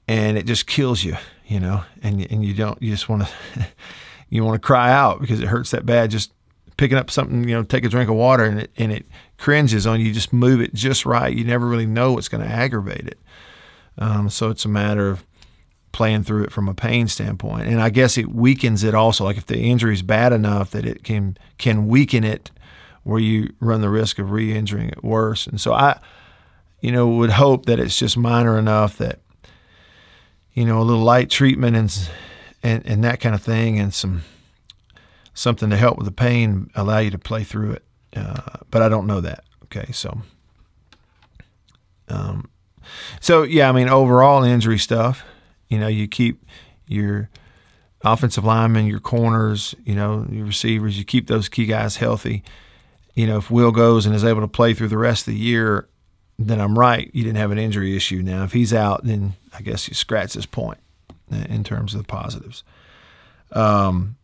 and 0.10 0.40
it 0.40 0.48
just 0.48 0.66
kills 0.66 1.04
you, 1.04 1.16
you 1.46 1.60
know, 1.60 1.84
and, 2.02 2.26
and 2.32 2.44
you 2.44 2.56
don't, 2.56 2.82
you 2.82 2.90
just 2.90 3.08
want 3.08 3.28
to, 3.28 3.68
you 4.30 4.44
want 4.44 4.60
to 4.60 4.66
cry 4.66 4.92
out 4.92 5.22
because 5.22 5.40
it 5.40 5.48
hurts 5.48 5.70
that 5.70 5.86
bad. 5.86 6.10
Just 6.10 6.34
picking 6.78 6.98
up 6.98 7.12
something, 7.12 7.48
you 7.48 7.54
know, 7.54 7.62
take 7.62 7.86
a 7.86 7.90
drink 7.90 8.10
of 8.10 8.16
water 8.16 8.44
and 8.44 8.62
it, 8.62 8.72
and 8.76 8.92
it 8.92 9.06
cringes 9.38 9.86
on 9.86 10.02
you. 10.02 10.12
Just 10.12 10.34
move 10.34 10.62
it 10.62 10.74
just 10.74 11.06
right. 11.06 11.32
You 11.32 11.44
never 11.44 11.68
really 11.68 11.86
know 11.86 12.14
what's 12.14 12.28
going 12.28 12.44
to 12.44 12.50
aggravate 12.50 13.06
it. 13.06 13.20
Um, 14.00 14.32
so 14.32 14.50
it's 14.50 14.66
a 14.66 14.70
matter 14.70 15.12
of 15.12 15.24
playing 15.92 16.24
through 16.24 16.44
it 16.46 16.52
from 16.52 16.68
a 16.68 16.74
pain 16.74 17.08
standpoint. 17.08 17.68
And 17.68 17.80
I 17.80 17.92
guess 17.92 18.18
it 18.18 18.34
weakens 18.34 18.84
it 18.84 18.96
also. 18.96 19.26
Like 19.26 19.38
if 19.38 19.46
the 19.46 19.60
injury 19.60 19.94
is 19.94 20.02
bad 20.02 20.34
enough 20.34 20.72
that 20.72 20.88
it 20.88 21.04
can 21.04 21.38
can 21.60 21.88
weaken 21.88 22.24
it 22.24 22.50
where 23.04 23.20
you 23.20 23.54
run 23.60 23.82
the 23.82 23.90
risk 23.90 24.18
of 24.18 24.32
re-injuring 24.32 24.90
it 24.90 25.04
worse. 25.04 25.46
And 25.46 25.62
so 25.62 25.74
I, 25.74 26.00
you 26.82 26.92
know, 26.92 27.08
would 27.08 27.32
hope 27.32 27.68
that 27.68 27.80
it's 27.80 27.98
just 27.98 28.18
minor 28.18 28.58
enough 28.58 28.98
that, 28.98 29.20
you 30.60 30.66
know, 30.66 30.82
a 30.82 30.84
little 30.84 31.04
light 31.04 31.30
treatment 31.30 31.78
and 31.78 32.10
and, 32.62 32.86
and 32.86 33.02
that 33.06 33.22
kind 33.22 33.34
of 33.34 33.42
thing, 33.42 33.80
and 33.80 33.94
some 33.94 34.24
something 35.34 35.70
to 35.70 35.78
help 35.78 35.98
with 35.98 36.06
the 36.06 36.12
pain, 36.12 36.70
allow 36.76 36.98
you 36.98 37.12
to 37.12 37.18
play 37.18 37.46
through 37.46 37.72
it. 37.72 37.84
Uh, 38.14 38.58
but 38.70 38.82
I 38.82 38.90
don't 38.90 39.08
know 39.08 39.22
that. 39.22 39.46
Okay, 39.64 39.94
so. 39.94 40.22
Um, 42.10 42.50
so 43.22 43.44
yeah, 43.44 43.70
I 43.70 43.72
mean, 43.72 43.88
overall 43.88 44.44
injury 44.44 44.80
stuff. 44.80 45.24
You 45.70 45.80
know, 45.80 45.88
you 45.88 46.10
keep 46.10 46.46
your 46.88 47.30
offensive 48.04 48.44
linemen, 48.44 48.86
your 48.86 49.00
corners, 49.00 49.76
you 49.86 49.96
know, 49.96 50.28
your 50.30 50.46
receivers. 50.46 50.98
You 50.98 51.06
keep 51.06 51.28
those 51.28 51.48
key 51.48 51.68
guys 51.68 51.96
healthy. 51.96 52.44
You 53.14 53.28
know, 53.28 53.38
if 53.38 53.50
Will 53.50 53.72
goes 53.72 54.06
and 54.06 54.14
is 54.14 54.26
able 54.26 54.42
to 54.42 54.48
play 54.50 54.74
through 54.74 54.90
the 54.90 54.98
rest 54.98 55.26
of 55.26 55.36
the 55.36 55.40
year, 55.40 55.88
then 56.40 56.62
I'm 56.62 56.80
right. 56.80 57.12
You 57.14 57.24
didn't 57.24 57.38
have 57.38 57.52
an 57.52 57.58
injury 57.58 57.96
issue. 57.96 58.22
Now, 58.22 58.44
if 58.44 58.54
he's 58.54 58.74
out, 58.74 59.04
then 59.04 59.34
I 59.54 59.62
guess 59.62 59.88
you 59.90 59.94
scratch 59.94 60.34
this 60.34 60.46
point 60.46 60.80
in 61.30 61.64
terms 61.64 61.94
of 61.94 62.02
the 62.02 62.08
positives. 62.08 62.64
Um, 63.52 64.16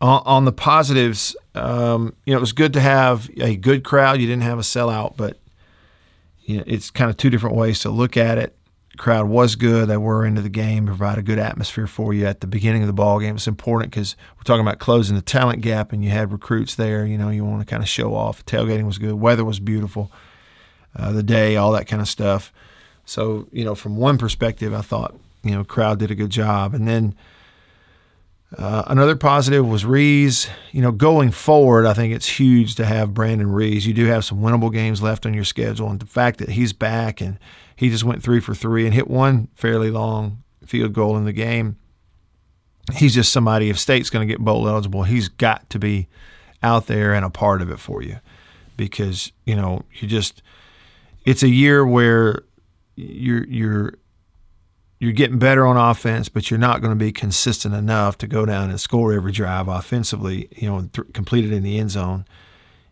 on, 0.00 0.22
on 0.26 0.44
the 0.44 0.52
positives, 0.52 1.34
um, 1.54 2.14
you 2.26 2.32
know, 2.32 2.38
it 2.38 2.40
was 2.40 2.52
good 2.52 2.74
to 2.74 2.80
have 2.80 3.30
a 3.38 3.56
good 3.56 3.82
crowd. 3.82 4.20
You 4.20 4.26
didn't 4.26 4.42
have 4.42 4.58
a 4.58 4.62
sellout, 4.62 5.16
but 5.16 5.38
you 6.42 6.58
know, 6.58 6.64
it's 6.66 6.90
kind 6.90 7.10
of 7.10 7.16
two 7.16 7.30
different 7.30 7.56
ways 7.56 7.80
to 7.80 7.90
look 7.90 8.16
at 8.16 8.36
it. 8.36 8.54
Crowd 9.00 9.28
was 9.28 9.56
good. 9.56 9.88
They 9.88 9.96
were 9.96 10.26
into 10.26 10.42
the 10.42 10.50
game, 10.50 10.86
provide 10.86 11.18
a 11.18 11.22
good 11.22 11.38
atmosphere 11.38 11.86
for 11.86 12.12
you 12.12 12.26
at 12.26 12.40
the 12.40 12.46
beginning 12.46 12.82
of 12.82 12.86
the 12.86 12.92
ball 12.92 13.18
game. 13.18 13.34
It's 13.34 13.48
important 13.48 13.90
because 13.90 14.14
we're 14.36 14.42
talking 14.42 14.60
about 14.60 14.78
closing 14.78 15.16
the 15.16 15.22
talent 15.22 15.62
gap, 15.62 15.92
and 15.92 16.04
you 16.04 16.10
had 16.10 16.30
recruits 16.30 16.74
there. 16.74 17.06
You 17.06 17.16
know, 17.16 17.30
you 17.30 17.44
want 17.44 17.60
to 17.60 17.66
kind 17.66 17.82
of 17.82 17.88
show 17.88 18.14
off. 18.14 18.44
Tailgating 18.44 18.84
was 18.84 18.98
good. 18.98 19.14
Weather 19.14 19.44
was 19.44 19.58
beautiful. 19.58 20.12
Uh, 20.94 21.12
the 21.12 21.22
day, 21.22 21.56
all 21.56 21.72
that 21.72 21.86
kind 21.86 22.02
of 22.02 22.08
stuff. 22.08 22.52
So, 23.06 23.48
you 23.52 23.64
know, 23.64 23.74
from 23.74 23.96
one 23.96 24.18
perspective, 24.18 24.74
I 24.74 24.82
thought, 24.82 25.16
you 25.42 25.52
know, 25.52 25.64
crowd 25.64 25.98
did 25.98 26.10
a 26.10 26.14
good 26.14 26.30
job. 26.30 26.74
And 26.74 26.86
then 26.86 27.14
uh, 28.56 28.82
another 28.88 29.16
positive 29.16 29.66
was 29.66 29.84
Ruiz. 29.84 30.48
You 30.72 30.82
know, 30.82 30.92
going 30.92 31.30
forward, 31.30 31.86
I 31.86 31.94
think 31.94 32.14
it's 32.14 32.26
huge 32.40 32.74
to 32.76 32.84
have 32.84 33.14
Brandon 33.14 33.50
Ruiz. 33.50 33.86
You 33.86 33.94
do 33.94 34.06
have 34.06 34.24
some 34.24 34.40
winnable 34.40 34.72
games 34.72 35.02
left 35.02 35.24
on 35.24 35.34
your 35.34 35.44
schedule, 35.44 35.88
and 35.88 36.00
the 36.00 36.06
fact 36.06 36.38
that 36.38 36.50
he's 36.50 36.72
back 36.72 37.20
and 37.20 37.38
he 37.76 37.90
just 37.90 38.04
went 38.04 38.22
three 38.22 38.40
for 38.40 38.54
three 38.54 38.84
and 38.84 38.94
hit 38.94 39.08
one 39.08 39.48
fairly 39.54 39.90
long 39.90 40.42
field 40.66 40.92
goal 40.92 41.16
in 41.16 41.24
the 41.24 41.32
game. 41.32 41.76
He's 42.94 43.14
just 43.14 43.32
somebody. 43.32 43.70
If 43.70 43.78
State's 43.78 44.10
going 44.10 44.26
to 44.26 44.32
get 44.32 44.40
bowl 44.40 44.68
eligible, 44.68 45.04
he's 45.04 45.28
got 45.28 45.70
to 45.70 45.78
be 45.78 46.08
out 46.62 46.86
there 46.88 47.14
and 47.14 47.24
a 47.24 47.30
part 47.30 47.62
of 47.62 47.70
it 47.70 47.78
for 47.78 48.02
you, 48.02 48.18
because 48.76 49.32
you 49.44 49.54
know 49.54 49.84
you 49.94 50.08
just. 50.08 50.42
It's 51.24 51.42
a 51.42 51.48
year 51.48 51.86
where 51.86 52.42
you're 52.96 53.44
you're 53.44 53.94
you're 55.00 55.12
getting 55.12 55.38
better 55.38 55.66
on 55.66 55.78
offense, 55.78 56.28
but 56.28 56.50
you're 56.50 56.60
not 56.60 56.82
going 56.82 56.92
to 56.92 57.04
be 57.04 57.10
consistent 57.10 57.74
enough 57.74 58.18
to 58.18 58.26
go 58.26 58.44
down 58.44 58.68
and 58.68 58.78
score 58.78 59.14
every 59.14 59.32
drive 59.32 59.66
offensively. 59.66 60.46
You 60.54 60.68
know, 60.68 60.88
th- 60.92 61.12
complete 61.14 61.46
it 61.46 61.52
in 61.52 61.62
the 61.62 61.78
end 61.78 61.90
zone. 61.90 62.26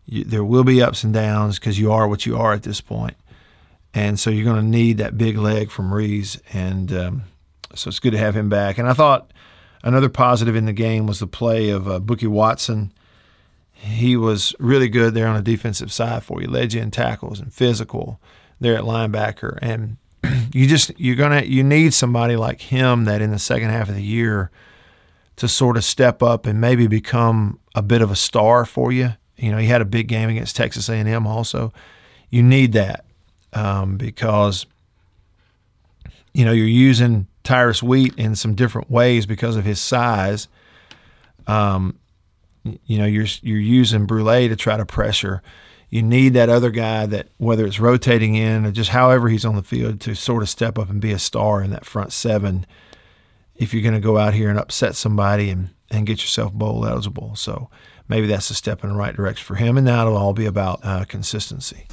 You, 0.07 0.25
there 0.25 0.43
will 0.43 0.65
be 0.65 0.83
ups 0.83 1.05
and 1.05 1.13
downs 1.13 1.59
because 1.59 1.79
you 1.79 1.93
are 1.93 2.09
what 2.09 2.25
you 2.25 2.39
are 2.39 2.55
at 2.55 2.63
this 2.63 2.81
point, 2.81 3.15
and 3.93 4.19
so 4.19 4.31
you're 4.31 4.45
going 4.45 4.57
to 4.57 4.67
need 4.67 4.97
that 4.97 5.19
big 5.19 5.37
leg 5.37 5.71
from 5.71 5.93
Ruiz, 5.93 6.41
and 6.55 6.91
um, 6.95 7.23
so 7.75 7.89
it's 7.89 8.01
good 8.01 8.13
to 8.13 8.19
have 8.19 8.35
him 8.35 8.49
back. 8.49 8.79
And 8.79 8.89
I 8.89 8.95
thought 8.95 9.31
another 9.85 10.09
positive 10.09 10.57
in 10.57 10.65
the 10.65 10.73
game 10.73 11.07
was 11.07 11.19
the 11.21 11.27
play 11.27 11.69
of 11.69 11.87
uh, 11.87 11.99
Bookie 11.99 12.27
Watson. 12.27 12.91
He 13.71 14.17
was 14.17 14.55
really 14.59 14.89
good 14.89 15.13
there 15.13 15.29
on 15.29 15.37
the 15.37 15.43
defensive 15.43 15.93
side 15.93 16.25
for 16.25 16.41
you, 16.41 16.49
led 16.49 16.73
you 16.73 16.81
in 16.81 16.91
tackles 16.91 17.39
and 17.39 17.53
physical 17.53 18.19
there 18.59 18.77
at 18.77 18.85
linebacker, 18.85 19.59
and 19.61 19.99
you 20.53 20.67
just 20.67 20.91
you're 20.99 21.17
gonna 21.17 21.43
you 21.43 21.63
need 21.63 21.95
somebody 21.95 22.37
like 22.37 22.61
him 22.61 23.05
that 23.05 23.23
in 23.23 23.31
the 23.31 23.39
second 23.39 23.71
half 23.71 23.89
of 23.89 23.95
the 23.95 24.03
year 24.03 24.51
to 25.37 25.49
sort 25.49 25.77
of 25.77 25.85
step 25.85 26.23
up 26.23 26.47
and 26.47 26.61
maybe 26.61 26.87
become 26.87 27.61
a 27.75 27.83
bit 27.83 28.03
of 28.03 28.11
a 28.11 28.17
star 28.17 28.65
for 28.65 28.91
you. 28.91 29.11
You 29.37 29.53
know, 29.53 29.59
he 29.59 29.67
had 29.67 29.81
a 29.81 29.85
big 29.85 30.09
game 30.09 30.29
against 30.29 30.57
Texas 30.57 30.89
A&M 30.89 31.27
also. 31.27 31.73
You 32.29 32.43
need 32.43 32.73
that 32.73 33.05
um, 33.53 33.97
because 33.97 34.67
you 36.35 36.45
know 36.45 36.53
you're 36.53 36.67
using 36.67 37.27
Tyrus 37.45 37.83
Wheat 37.83 38.15
in 38.17 38.35
some 38.35 38.55
different 38.55 38.91
ways 38.91 39.27
because 39.27 39.57
of 39.57 39.65
his 39.65 39.81
size. 39.81 40.49
Um, 41.47 41.99
you 42.85 42.99
know, 42.99 43.07
you're 43.07 43.27
you're 43.43 43.61
using 43.61 44.07
Brule 44.07 44.49
to 44.49 44.57
try 44.57 44.77
to 44.77 44.85
pressure 44.85 45.43
you 45.91 46.03
need 46.03 46.35
that 46.35 46.49
other 46.49 46.71
guy 46.71 47.07
that 47.07 47.29
whether 47.39 47.67
it's 47.67 47.81
rotating 47.81 48.35
in 48.35 48.67
or 48.67 48.71
just 48.71 48.91
however 48.91 49.29
he's 49.29 49.45
on 49.45 49.57
the 49.57 49.63
field 49.63 50.01
to 50.01 50.15
sort 50.15 50.43
of 50.43 50.49
step 50.49 50.79
up 50.79 50.91
and 50.91 51.01
be 51.01 51.13
a 51.13 51.19
star 51.19 51.63
in 51.63 51.71
that 51.71 51.87
front 51.87 52.13
seven 52.13 52.67
if 53.57 53.73
you're 53.73 53.83
going 53.83 53.95
to 53.95 54.01
go 54.01 54.19
out 54.19 54.35
here 54.35 54.51
and 54.51 54.59
upset 54.59 54.95
somebody 54.95 55.51
and, 55.51 55.71
and 55.91 56.07
get 56.07 56.21
yourself 56.21 56.53
bowl 56.53 56.87
eligible. 56.87 57.35
So 57.35 57.71
maybe 58.07 58.27
that's 58.27 58.51
a 58.51 58.55
step 58.55 58.85
in 58.85 58.91
the 58.91 58.97
right 58.97 59.15
direction 59.15 59.45
for 59.45 59.57
him, 59.57 59.77
and 59.77 59.87
that'll 59.87 60.17
all 60.17 60.33
be 60.33 60.47
about 60.47 60.81
uh, 60.85 61.05
consistency. 61.07 61.87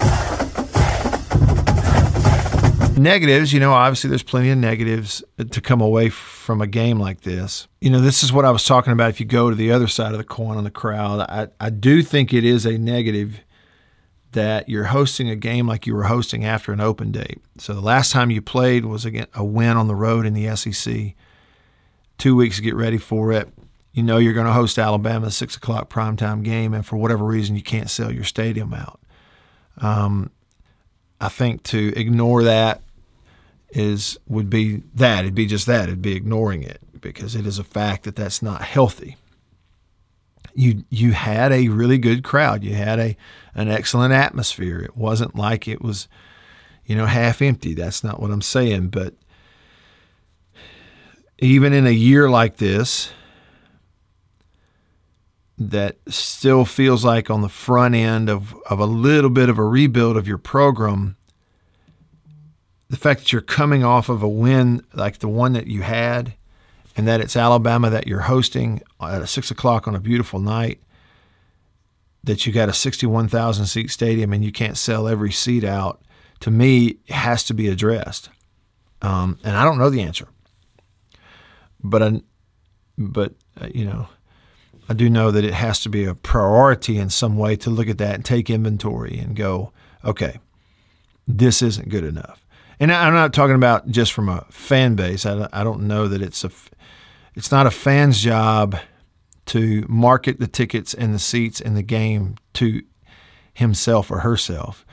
Negatives, 2.97 3.51
you 3.51 3.59
know, 3.59 3.73
obviously 3.73 4.09
there's 4.09 4.23
plenty 4.23 4.51
of 4.51 4.57
negatives 4.57 5.23
to 5.51 5.59
come 5.59 5.81
away 5.81 6.09
from 6.09 6.61
a 6.61 6.67
game 6.67 6.97
like 6.97 7.21
this. 7.21 7.67
You 7.81 7.89
know, 7.89 7.99
this 7.99 8.23
is 8.23 8.31
what 8.31 8.45
I 8.45 8.51
was 8.51 8.63
talking 8.63 8.93
about. 8.93 9.09
If 9.09 9.19
you 9.19 9.25
go 9.25 9.49
to 9.49 9.55
the 9.55 9.71
other 9.71 9.87
side 9.87 10.13
of 10.13 10.17
the 10.17 10.23
coin 10.23 10.55
on 10.55 10.63
the 10.63 10.71
crowd, 10.71 11.19
I, 11.21 11.47
I 11.59 11.71
do 11.71 12.03
think 12.03 12.31
it 12.33 12.45
is 12.45 12.65
a 12.65 12.77
negative 12.77 13.41
that 14.35 14.69
you're 14.69 14.85
hosting 14.85 15.29
a 15.29 15.35
game 15.35 15.67
like 15.67 15.87
you 15.87 15.95
were 15.95 16.03
hosting 16.03 16.45
after 16.45 16.71
an 16.71 16.79
open 16.79 17.11
date. 17.11 17.41
So 17.57 17.73
the 17.73 17.81
last 17.81 18.11
time 18.11 18.29
you 18.29 18.41
played 18.41 18.85
was 18.85 19.03
again 19.03 19.27
a 19.33 19.43
win 19.43 19.75
on 19.75 19.87
the 19.87 19.95
road 19.95 20.25
in 20.25 20.33
the 20.33 20.55
SEC. 20.55 21.13
Two 22.17 22.35
weeks 22.35 22.57
to 22.57 22.61
get 22.61 22.75
ready 22.75 22.97
for 22.97 23.31
it. 23.31 23.49
You 23.93 24.03
know 24.03 24.17
you're 24.17 24.33
going 24.33 24.45
to 24.45 24.53
host 24.53 24.77
Alabama, 24.77 25.31
six 25.31 25.55
o'clock 25.55 25.89
primetime 25.89 26.43
game, 26.43 26.73
and 26.73 26.85
for 26.85 26.97
whatever 26.97 27.25
reason 27.25 27.55
you 27.55 27.63
can't 27.63 27.89
sell 27.89 28.11
your 28.11 28.23
stadium 28.23 28.73
out. 28.73 28.99
Um, 29.77 30.31
I 31.19 31.29
think 31.29 31.63
to 31.63 31.93
ignore 31.95 32.43
that 32.43 32.81
is 33.69 34.17
would 34.27 34.49
be 34.49 34.83
that 34.93 35.19
it'd 35.25 35.35
be 35.35 35.45
just 35.45 35.65
that 35.65 35.83
it'd 35.83 36.01
be 36.01 36.15
ignoring 36.15 36.63
it 36.63 36.79
because 37.01 37.35
it 37.35 37.45
is 37.45 37.59
a 37.59 37.63
fact 37.63 38.03
that 38.03 38.15
that's 38.15 38.41
not 38.41 38.61
healthy 38.61 39.17
you 40.55 40.85
you 40.89 41.11
had 41.11 41.51
a 41.51 41.67
really 41.67 41.97
good 41.97 42.23
crowd. 42.23 42.63
You 42.63 42.73
had 42.73 42.99
a 42.99 43.17
an 43.53 43.69
excellent 43.69 44.13
atmosphere. 44.13 44.79
It 44.79 44.97
wasn't 44.97 45.35
like 45.35 45.67
it 45.67 45.81
was, 45.81 46.07
you 46.85 46.95
know, 46.95 47.05
half 47.05 47.41
empty. 47.41 47.73
That's 47.73 48.03
not 48.03 48.21
what 48.21 48.31
I'm 48.31 48.41
saying. 48.41 48.89
But 48.89 49.13
even 51.39 51.73
in 51.73 51.85
a 51.85 51.91
year 51.91 52.29
like 52.29 52.57
this, 52.57 53.11
that 55.57 55.97
still 56.07 56.65
feels 56.65 57.03
like 57.03 57.29
on 57.29 57.41
the 57.41 57.49
front 57.49 57.95
end 57.95 58.29
of, 58.29 58.55
of 58.69 58.79
a 58.79 58.85
little 58.85 59.29
bit 59.29 59.49
of 59.49 59.57
a 59.57 59.63
rebuild 59.63 60.17
of 60.17 60.27
your 60.27 60.37
program, 60.37 61.15
the 62.89 62.97
fact 62.97 63.21
that 63.21 63.31
you're 63.31 63.41
coming 63.41 63.83
off 63.83 64.09
of 64.09 64.21
a 64.21 64.27
win 64.27 64.85
like 64.93 65.19
the 65.19 65.27
one 65.27 65.53
that 65.53 65.67
you 65.67 65.81
had 65.81 66.33
and 66.95 67.07
that 67.07 67.21
it's 67.21 67.35
Alabama 67.35 67.89
that 67.89 68.07
you're 68.07 68.21
hosting 68.21 68.81
at 69.01 69.27
six 69.27 69.51
o'clock 69.51 69.87
on 69.87 69.95
a 69.95 69.99
beautiful 69.99 70.39
night, 70.39 70.81
that 72.23 72.45
you 72.45 72.53
got 72.53 72.69
a 72.69 72.73
61,000 72.73 73.65
seat 73.65 73.91
stadium 73.91 74.33
and 74.33 74.43
you 74.43 74.51
can't 74.51 74.77
sell 74.77 75.07
every 75.07 75.31
seat 75.31 75.63
out, 75.63 76.01
to 76.39 76.51
me, 76.51 76.97
has 77.09 77.43
to 77.43 77.53
be 77.53 77.67
addressed. 77.67 78.29
Um, 79.01 79.37
and 79.43 79.55
I 79.55 79.63
don't 79.63 79.77
know 79.77 79.89
the 79.89 80.01
answer, 80.01 80.27
but 81.83 82.01
I, 82.01 82.21
but 82.97 83.33
uh, 83.59 83.67
you 83.73 83.85
know, 83.85 84.07
I 84.87 84.93
do 84.93 85.09
know 85.09 85.31
that 85.31 85.43
it 85.43 85.53
has 85.53 85.81
to 85.81 85.89
be 85.89 86.05
a 86.05 86.15
priority 86.15 86.97
in 86.97 87.09
some 87.09 87.37
way 87.37 87.55
to 87.57 87.69
look 87.69 87.87
at 87.89 87.97
that 87.97 88.15
and 88.15 88.25
take 88.25 88.49
inventory 88.49 89.17
and 89.19 89.35
go, 89.35 89.71
okay, 90.03 90.39
this 91.27 91.61
isn't 91.61 91.89
good 91.89 92.03
enough. 92.03 92.45
And 92.79 92.91
I'm 92.91 93.13
not 93.13 93.33
talking 93.33 93.55
about 93.55 93.87
just 93.87 94.13
from 94.13 94.29
a 94.29 94.45
fan 94.49 94.95
base. 94.95 95.25
I, 95.25 95.47
I 95.53 95.63
don't 95.63 95.87
know 95.87 96.07
that 96.07 96.21
it's 96.21 96.43
a 96.43 96.51
it's 97.35 97.51
not 97.51 97.67
a 97.67 97.71
fan's 97.71 98.21
job 98.21 98.77
to 99.47 99.85
market 99.87 100.39
the 100.39 100.47
tickets 100.47 100.93
and 100.93 101.13
the 101.13 101.19
seats 101.19 101.61
and 101.61 101.77
the 101.77 101.83
game 101.83 102.35
to 102.53 102.81
himself 103.53 104.09
or 104.09 104.19
herself. 104.19 104.85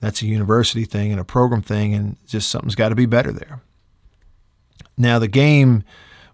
That's 0.00 0.22
a 0.22 0.26
university 0.26 0.84
thing 0.84 1.12
and 1.12 1.20
a 1.20 1.24
program 1.24 1.62
thing, 1.62 1.94
and 1.94 2.16
just 2.26 2.48
something's 2.48 2.74
got 2.74 2.88
to 2.88 2.94
be 2.94 3.06
better 3.06 3.32
there. 3.32 3.62
Now, 4.96 5.18
the 5.18 5.28
game 5.28 5.84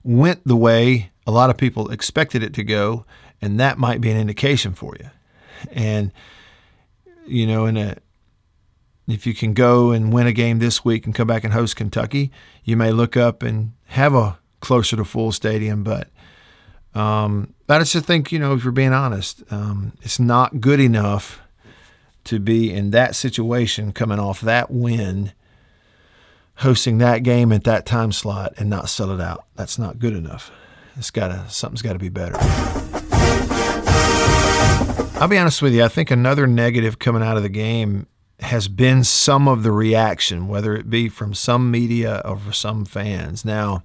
went 0.02 0.46
the 0.46 0.57
way 0.57 1.11
a 1.26 1.31
lot 1.33 1.50
of 1.50 1.57
people 1.57 1.90
expected 1.90 2.42
it 2.42 2.55
to 2.55 2.64
go, 2.64 3.05
and 3.42 3.59
that 3.61 3.79
might 3.79 4.00
be 4.00 4.11
an 4.11 4.16
indication 4.16 4.72
for 4.72 4.94
you. 4.98 5.11
And, 5.72 6.12
you 7.26 7.46
know, 7.46 7.66
in 7.66 7.76
a 7.76 7.96
if 9.09 9.26
you 9.26 9.35
can 9.35 9.55
go 9.55 9.92
and 9.92 10.12
win 10.12 10.26
a 10.26 10.33
game 10.33 10.59
this 10.59 10.85
week 10.85 11.07
and 11.07 11.14
come 11.14 11.29
back 11.29 11.44
and 11.44 11.52
host 11.52 11.76
Kentucky, 11.76 12.33
you 12.64 12.76
may 12.76 12.90
look 12.90 13.16
up 13.16 13.42
and 13.42 13.72
have 13.87 14.14
a 14.14 14.38
closer 14.60 14.96
to 14.96 15.04
full 15.04 15.32
stadium. 15.32 15.82
But 15.82 16.08
um, 16.94 17.54
I 17.68 17.78
just 17.78 18.06
think, 18.06 18.32
you 18.32 18.38
know, 18.38 18.54
if 18.54 18.64
you're 18.64 18.72
being 18.72 18.92
honest, 18.92 19.42
um, 19.50 19.92
it's 20.02 20.18
not 20.18 20.60
good 20.60 20.80
enough 20.80 21.40
to 22.24 22.40
be 22.40 22.72
in 22.72 22.90
that 22.90 23.14
situation 23.14 23.92
coming 23.92 24.18
off 24.18 24.40
that 24.40 24.70
win, 24.70 25.32
hosting 26.56 26.98
that 26.98 27.22
game 27.22 27.52
at 27.52 27.64
that 27.64 27.86
time 27.86 28.12
slot 28.12 28.54
and 28.58 28.68
not 28.68 28.88
sell 28.88 29.10
it 29.12 29.20
out. 29.20 29.44
That's 29.54 29.78
not 29.78 29.98
good 29.98 30.14
enough. 30.14 30.50
It's 30.96 31.10
got 31.10 31.28
to 31.28 31.44
something's 31.48 31.82
got 31.82 31.92
to 31.92 31.98
be 31.98 32.08
better. 32.08 32.36
I'll 35.18 35.28
be 35.28 35.38
honest 35.38 35.62
with 35.62 35.74
you. 35.74 35.82
I 35.84 35.88
think 35.88 36.10
another 36.10 36.46
negative 36.46 36.98
coming 36.98 37.22
out 37.22 37.36
of 37.36 37.42
the 37.42 37.48
game 37.48 38.06
has 38.40 38.68
been 38.68 39.02
some 39.02 39.48
of 39.48 39.62
the 39.62 39.72
reaction, 39.72 40.46
whether 40.48 40.74
it 40.74 40.90
be 40.90 41.08
from 41.08 41.32
some 41.32 41.70
media 41.70 42.20
or 42.24 42.36
from 42.36 42.52
some 42.52 42.84
fans. 42.84 43.44
Now, 43.44 43.82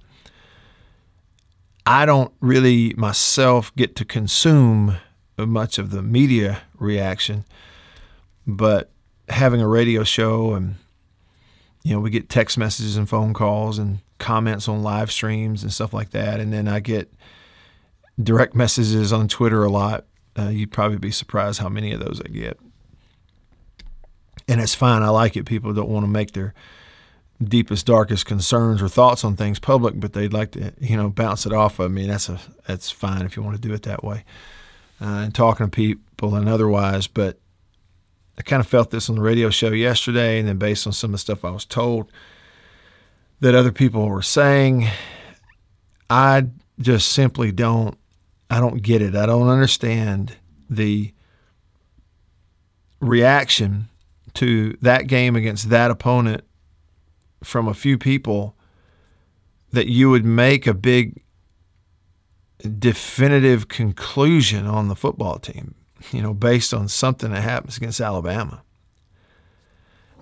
I 1.86 2.06
don't 2.06 2.32
really 2.40 2.94
myself 2.96 3.74
get 3.74 3.96
to 3.96 4.04
consume 4.04 4.96
much 5.36 5.78
of 5.78 5.90
the 5.90 6.02
media 6.02 6.62
reaction, 6.78 7.44
but 8.46 8.90
having 9.28 9.60
a 9.60 9.68
radio 9.68 10.04
show 10.04 10.54
and 10.54 10.76
you 11.82 11.92
know 11.92 12.00
we 12.00 12.10
get 12.10 12.28
text 12.28 12.58
messages 12.58 12.96
and 12.96 13.08
phone 13.08 13.32
calls 13.32 13.78
and 13.78 13.98
comments 14.18 14.68
on 14.68 14.82
live 14.82 15.10
streams 15.10 15.62
and 15.62 15.72
stuff 15.72 15.92
like 15.92 16.10
that, 16.10 16.38
and 16.38 16.52
then 16.52 16.68
I 16.68 16.80
get 16.80 17.12
direct 18.22 18.54
messages 18.54 19.12
on 19.12 19.26
Twitter 19.26 19.64
a 19.64 19.70
lot. 19.70 20.04
Uh, 20.38 20.48
you'd 20.48 20.72
probably 20.72 20.98
be 20.98 21.10
surprised 21.10 21.60
how 21.60 21.68
many 21.68 21.92
of 21.92 22.00
those 22.00 22.20
I 22.24 22.28
get, 22.28 22.60
and 24.46 24.60
it's 24.60 24.74
fine. 24.74 25.02
I 25.02 25.08
like 25.08 25.36
it. 25.36 25.46
People 25.46 25.72
don't 25.72 25.90
want 25.90 26.04
to 26.04 26.10
make 26.10 26.32
their 26.32 26.54
deepest, 27.44 27.86
darkest 27.86 28.26
concerns 28.26 28.82
or 28.82 28.88
thoughts 28.88 29.24
on 29.24 29.36
things 29.36 29.58
public, 29.58 29.98
but 29.98 30.12
they'd 30.12 30.32
like 30.32 30.52
to, 30.52 30.72
you 30.80 30.96
know, 30.96 31.08
bounce 31.08 31.46
it 31.46 31.52
off 31.52 31.78
of 31.78 31.90
me. 31.90 32.06
That's 32.06 32.28
a 32.28 32.38
that's 32.66 32.90
fine 32.90 33.22
if 33.22 33.36
you 33.36 33.42
want 33.42 33.56
to 33.60 33.68
do 33.68 33.74
it 33.74 33.82
that 33.82 34.04
way. 34.04 34.24
Uh, 35.00 35.24
and 35.24 35.34
talking 35.34 35.66
to 35.66 35.70
people 35.70 36.34
and 36.34 36.48
otherwise, 36.48 37.06
but 37.06 37.38
I 38.38 38.42
kind 38.42 38.60
of 38.60 38.66
felt 38.66 38.90
this 38.90 39.08
on 39.08 39.16
the 39.16 39.22
radio 39.22 39.50
show 39.50 39.70
yesterday, 39.70 40.38
and 40.38 40.48
then 40.48 40.58
based 40.58 40.86
on 40.86 40.92
some 40.92 41.10
of 41.10 41.12
the 41.12 41.18
stuff 41.18 41.44
I 41.44 41.50
was 41.50 41.64
told 41.64 42.10
that 43.40 43.54
other 43.54 43.72
people 43.72 44.08
were 44.08 44.22
saying, 44.22 44.88
I 46.08 46.46
just 46.78 47.08
simply 47.10 47.52
don't. 47.52 47.98
I 48.48 48.60
don't 48.60 48.82
get 48.82 49.00
it. 49.00 49.14
I 49.14 49.26
don't 49.26 49.48
understand 49.48 50.36
the 50.68 51.12
reaction 53.00 53.88
to 54.34 54.76
that 54.82 55.06
game 55.06 55.36
against 55.36 55.70
that 55.70 55.90
opponent 55.90 56.44
from 57.42 57.68
a 57.68 57.74
few 57.74 57.98
people 57.98 58.56
that 59.72 59.88
you 59.88 60.10
would 60.10 60.24
make 60.24 60.66
a 60.66 60.74
big 60.74 61.22
definitive 62.78 63.68
conclusion 63.68 64.66
on 64.66 64.88
the 64.88 64.94
football 64.94 65.38
team, 65.38 65.74
you 66.12 66.22
know, 66.22 66.34
based 66.34 66.72
on 66.72 66.88
something 66.88 67.32
that 67.32 67.40
happens 67.42 67.76
against 67.76 68.00
Alabama. 68.00 68.62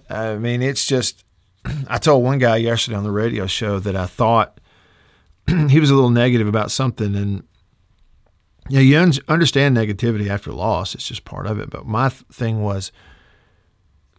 I 0.08 0.36
mean, 0.36 0.62
it's 0.62 0.86
just, 0.86 1.24
I 1.88 1.98
told 1.98 2.24
one 2.24 2.38
guy 2.38 2.56
yesterday 2.56 2.96
on 2.96 3.04
the 3.04 3.10
radio 3.10 3.46
show 3.46 3.78
that 3.80 3.96
I 3.96 4.06
thought 4.06 4.58
he 5.46 5.80
was 5.80 5.90
a 5.90 5.94
little 5.94 6.10
negative 6.10 6.48
about 6.48 6.70
something. 6.70 7.14
And, 7.14 7.44
you 8.68 8.76
know, 8.76 8.82
you 8.82 8.98
un- 8.98 9.12
understand 9.28 9.76
negativity 9.76 10.28
after 10.28 10.52
loss, 10.52 10.94
it's 10.94 11.06
just 11.06 11.24
part 11.24 11.46
of 11.46 11.58
it. 11.58 11.70
But 11.70 11.86
my 11.86 12.08
th- 12.08 12.22
thing 12.32 12.62
was, 12.62 12.90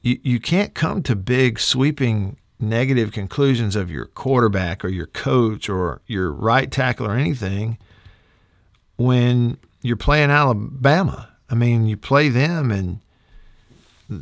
you, 0.02 0.20
you 0.24 0.40
can't 0.40 0.74
come 0.74 1.04
to 1.04 1.16
big, 1.16 1.60
sweeping 1.60 2.38
negative 2.62 3.12
conclusions 3.12 3.76
of 3.76 3.90
your 3.90 4.06
quarterback 4.06 4.86
or 4.86 4.90
your 4.90 5.08
coach 5.08 5.70
or 5.70 6.02
your 6.08 6.32
right 6.32 6.72
tackle 6.72 7.08
or 7.08 7.16
anything 7.16 7.78
when 8.98 9.58
you're 9.82 9.98
playing 9.98 10.30
Alabama. 10.30 11.30
I 11.50 11.56
mean, 11.56 11.88
you 11.88 11.98
play 11.98 12.30
them 12.30 12.72
and 12.72 13.00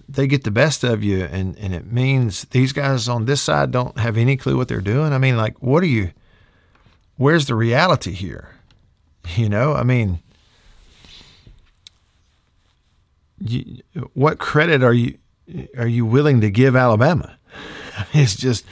they 0.08 0.28
get 0.28 0.44
the 0.44 0.52
best 0.52 0.84
of 0.84 1.04
you, 1.04 1.24
and, 1.24 1.58
and 1.58 1.74
it 1.74 1.92
means 1.92 2.44
these 2.52 2.74
guys 2.74 3.10
on 3.10 3.26
this 3.26 3.42
side 3.42 3.72
don't 3.72 3.98
have 3.98 4.18
any 4.18 4.38
clue 4.38 4.56
what 4.56 4.68
they're 4.68 4.82
doing. 4.82 5.14
I 5.14 5.18
mean, 5.18 5.36
like, 5.36 5.62
what 5.64 5.82
are 5.82 5.88
you, 5.88 6.12
where's 7.18 7.48
the 7.48 7.56
reality 7.56 8.12
here? 8.12 8.50
You 9.36 9.48
know, 9.48 9.74
I 9.76 9.84
mean, 9.84 10.22
you, 13.40 13.82
what 14.14 14.40
credit 14.40 14.82
are 14.82 14.94
you 14.94 15.20
are 15.78 15.88
you 15.88 16.06
willing 16.06 16.42
to 16.42 16.50
give 16.50 16.76
Alabama? 16.76 17.38
it's 18.14 18.36
just 18.36 18.66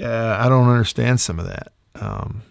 uh, 0.00 0.36
I 0.40 0.48
don't 0.48 0.68
understand 0.68 1.20
some 1.20 1.38
of 1.38 1.46
that. 1.46 1.72
Um, 1.94 2.42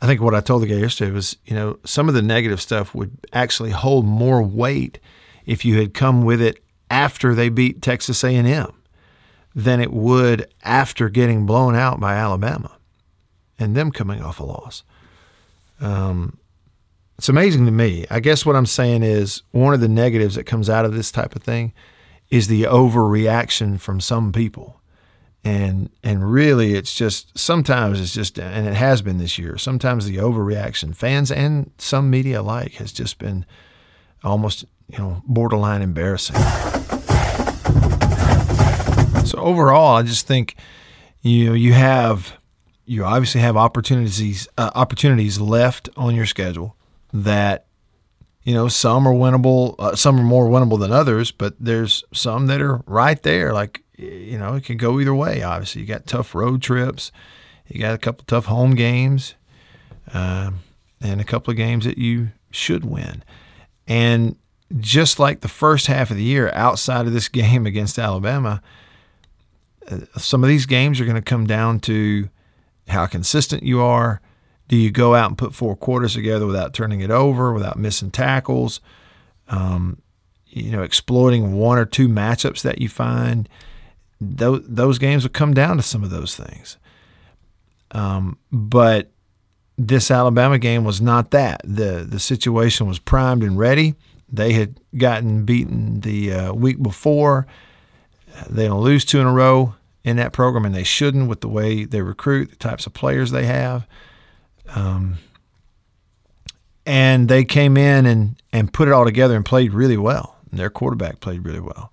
I 0.00 0.06
think 0.06 0.20
what 0.20 0.34
I 0.34 0.40
told 0.40 0.62
the 0.62 0.66
guy 0.66 0.74
yesterday 0.74 1.12
was, 1.12 1.36
you 1.44 1.54
know, 1.54 1.78
some 1.84 2.08
of 2.08 2.14
the 2.14 2.22
negative 2.22 2.60
stuff 2.60 2.94
would 2.94 3.16
actually 3.32 3.70
hold 3.70 4.04
more 4.04 4.42
weight 4.42 4.98
if 5.46 5.64
you 5.64 5.78
had 5.78 5.94
come 5.94 6.24
with 6.24 6.40
it 6.40 6.62
after 6.90 7.34
they 7.34 7.48
beat 7.48 7.82
Texas 7.82 8.22
A&M 8.24 8.72
than 9.54 9.80
it 9.80 9.92
would 9.92 10.52
after 10.64 11.08
getting 11.08 11.46
blown 11.46 11.74
out 11.74 12.00
by 12.00 12.14
Alabama 12.14 12.76
and 13.58 13.76
them 13.76 13.92
coming 13.92 14.22
off 14.22 14.40
a 14.40 14.44
loss. 14.44 14.82
Um, 15.80 16.38
it's 17.18 17.28
amazing 17.28 17.66
to 17.66 17.72
me. 17.72 18.06
I 18.10 18.20
guess 18.20 18.44
what 18.44 18.56
I'm 18.56 18.66
saying 18.66 19.04
is 19.04 19.42
one 19.52 19.74
of 19.74 19.80
the 19.80 19.88
negatives 19.88 20.34
that 20.34 20.44
comes 20.44 20.68
out 20.68 20.84
of 20.84 20.94
this 20.94 21.12
type 21.12 21.36
of 21.36 21.42
thing 21.42 21.72
is 22.32 22.48
the 22.48 22.62
overreaction 22.62 23.78
from 23.78 24.00
some 24.00 24.32
people. 24.32 24.80
And 25.44 25.90
and 26.02 26.32
really 26.32 26.74
it's 26.74 26.94
just 26.94 27.36
sometimes 27.38 28.00
it's 28.00 28.14
just 28.14 28.38
and 28.38 28.66
it 28.66 28.74
has 28.74 29.02
been 29.02 29.18
this 29.18 29.38
year. 29.38 29.58
Sometimes 29.58 30.06
the 30.06 30.16
overreaction 30.16 30.96
fans 30.96 31.30
and 31.30 31.70
some 31.78 32.08
media 32.08 32.40
alike 32.40 32.74
has 32.74 32.90
just 32.90 33.18
been 33.18 33.44
almost, 34.24 34.64
you 34.88 34.98
know, 34.98 35.22
borderline 35.26 35.82
embarrassing. 35.82 36.36
So 39.26 39.38
overall, 39.38 39.96
I 39.96 40.02
just 40.02 40.26
think 40.26 40.56
you 41.20 41.46
know, 41.46 41.52
you 41.52 41.74
have 41.74 42.38
you 42.86 43.04
obviously 43.04 43.42
have 43.42 43.58
opportunities 43.58 44.48
uh, 44.56 44.70
opportunities 44.74 45.38
left 45.38 45.90
on 45.98 46.14
your 46.14 46.26
schedule 46.26 46.76
that 47.12 47.66
you 48.44 48.54
know 48.54 48.68
some 48.68 49.06
are 49.06 49.14
winnable 49.14 49.76
uh, 49.78 49.94
some 49.94 50.18
are 50.18 50.24
more 50.24 50.48
winnable 50.48 50.78
than 50.78 50.92
others 50.92 51.30
but 51.30 51.54
there's 51.60 52.04
some 52.12 52.46
that 52.46 52.60
are 52.60 52.82
right 52.86 53.22
there. 53.22 53.52
Like 53.52 53.82
you 53.96 54.38
know 54.38 54.54
it 54.54 54.64
can 54.64 54.76
go 54.76 55.00
either 55.00 55.14
way 55.14 55.42
obviously. 55.42 55.82
You 55.82 55.88
got 55.88 56.06
tough 56.06 56.34
road 56.34 56.62
trips 56.62 57.12
you 57.68 57.80
got 57.80 57.94
a 57.94 57.98
couple 57.98 58.24
tough 58.26 58.46
home 58.46 58.74
games 58.74 59.34
um, 60.12 60.60
and 61.00 61.20
a 61.20 61.24
couple 61.24 61.50
of 61.50 61.56
games 61.56 61.84
that 61.84 61.98
you 61.98 62.30
should 62.50 62.84
win. 62.84 63.24
And 63.86 64.36
just 64.78 65.18
like 65.18 65.40
the 65.40 65.48
first 65.48 65.86
half 65.86 66.10
of 66.10 66.16
the 66.16 66.22
year 66.22 66.50
outside 66.54 67.06
of 67.06 67.12
this 67.12 67.28
game 67.42 67.66
against 67.66 67.98
alabama 67.98 68.62
uh, 69.90 69.98
some 70.16 70.42
of 70.42 70.48
these 70.48 70.64
games 70.64 70.98
are 71.00 71.04
going 71.04 71.14
to 71.16 71.22
come 71.22 71.46
down 71.46 71.78
to 71.78 72.28
how 72.88 73.04
consistent 73.04 73.62
you 73.62 73.80
are 73.80 74.21
do 74.72 74.78
you 74.78 74.90
go 74.90 75.14
out 75.14 75.28
and 75.28 75.36
put 75.36 75.54
four 75.54 75.76
quarters 75.76 76.14
together 76.14 76.46
without 76.46 76.72
turning 76.72 77.02
it 77.02 77.10
over, 77.10 77.52
without 77.52 77.78
missing 77.78 78.10
tackles? 78.10 78.80
Um, 79.48 80.00
you 80.46 80.70
know, 80.70 80.82
exploiting 80.82 81.52
one 81.52 81.76
or 81.76 81.84
two 81.84 82.08
matchups 82.08 82.62
that 82.62 82.80
you 82.80 82.88
find. 82.88 83.50
Those, 84.18 84.62
those 84.66 84.98
games 84.98 85.24
will 85.24 85.30
come 85.30 85.52
down 85.52 85.76
to 85.76 85.82
some 85.82 86.02
of 86.02 86.08
those 86.08 86.34
things. 86.34 86.78
Um, 87.90 88.38
but 88.50 89.10
this 89.76 90.10
Alabama 90.10 90.58
game 90.58 90.84
was 90.84 91.02
not 91.02 91.32
that. 91.32 91.60
the 91.62 92.06
The 92.08 92.18
situation 92.18 92.86
was 92.86 92.98
primed 92.98 93.42
and 93.42 93.58
ready. 93.58 93.94
They 94.30 94.54
had 94.54 94.80
gotten 94.96 95.44
beaten 95.44 96.00
the 96.00 96.32
uh, 96.32 96.54
week 96.54 96.82
before. 96.82 97.46
They 98.48 98.68
don't 98.68 98.80
lose 98.80 99.04
two 99.04 99.20
in 99.20 99.26
a 99.26 99.32
row 99.34 99.74
in 100.02 100.16
that 100.16 100.32
program, 100.32 100.64
and 100.64 100.74
they 100.74 100.82
shouldn't 100.82 101.28
with 101.28 101.42
the 101.42 101.48
way 101.48 101.84
they 101.84 102.00
recruit, 102.00 102.48
the 102.48 102.56
types 102.56 102.86
of 102.86 102.94
players 102.94 103.32
they 103.32 103.44
have. 103.44 103.86
Um, 104.68 105.18
and 106.84 107.28
they 107.28 107.44
came 107.44 107.76
in 107.76 108.06
and, 108.06 108.36
and 108.52 108.72
put 108.72 108.88
it 108.88 108.92
all 108.92 109.04
together 109.04 109.36
and 109.36 109.44
played 109.44 109.72
really 109.72 109.96
well. 109.96 110.36
And 110.50 110.58
their 110.58 110.70
quarterback 110.70 111.20
played 111.20 111.44
really 111.44 111.60
well. 111.60 111.92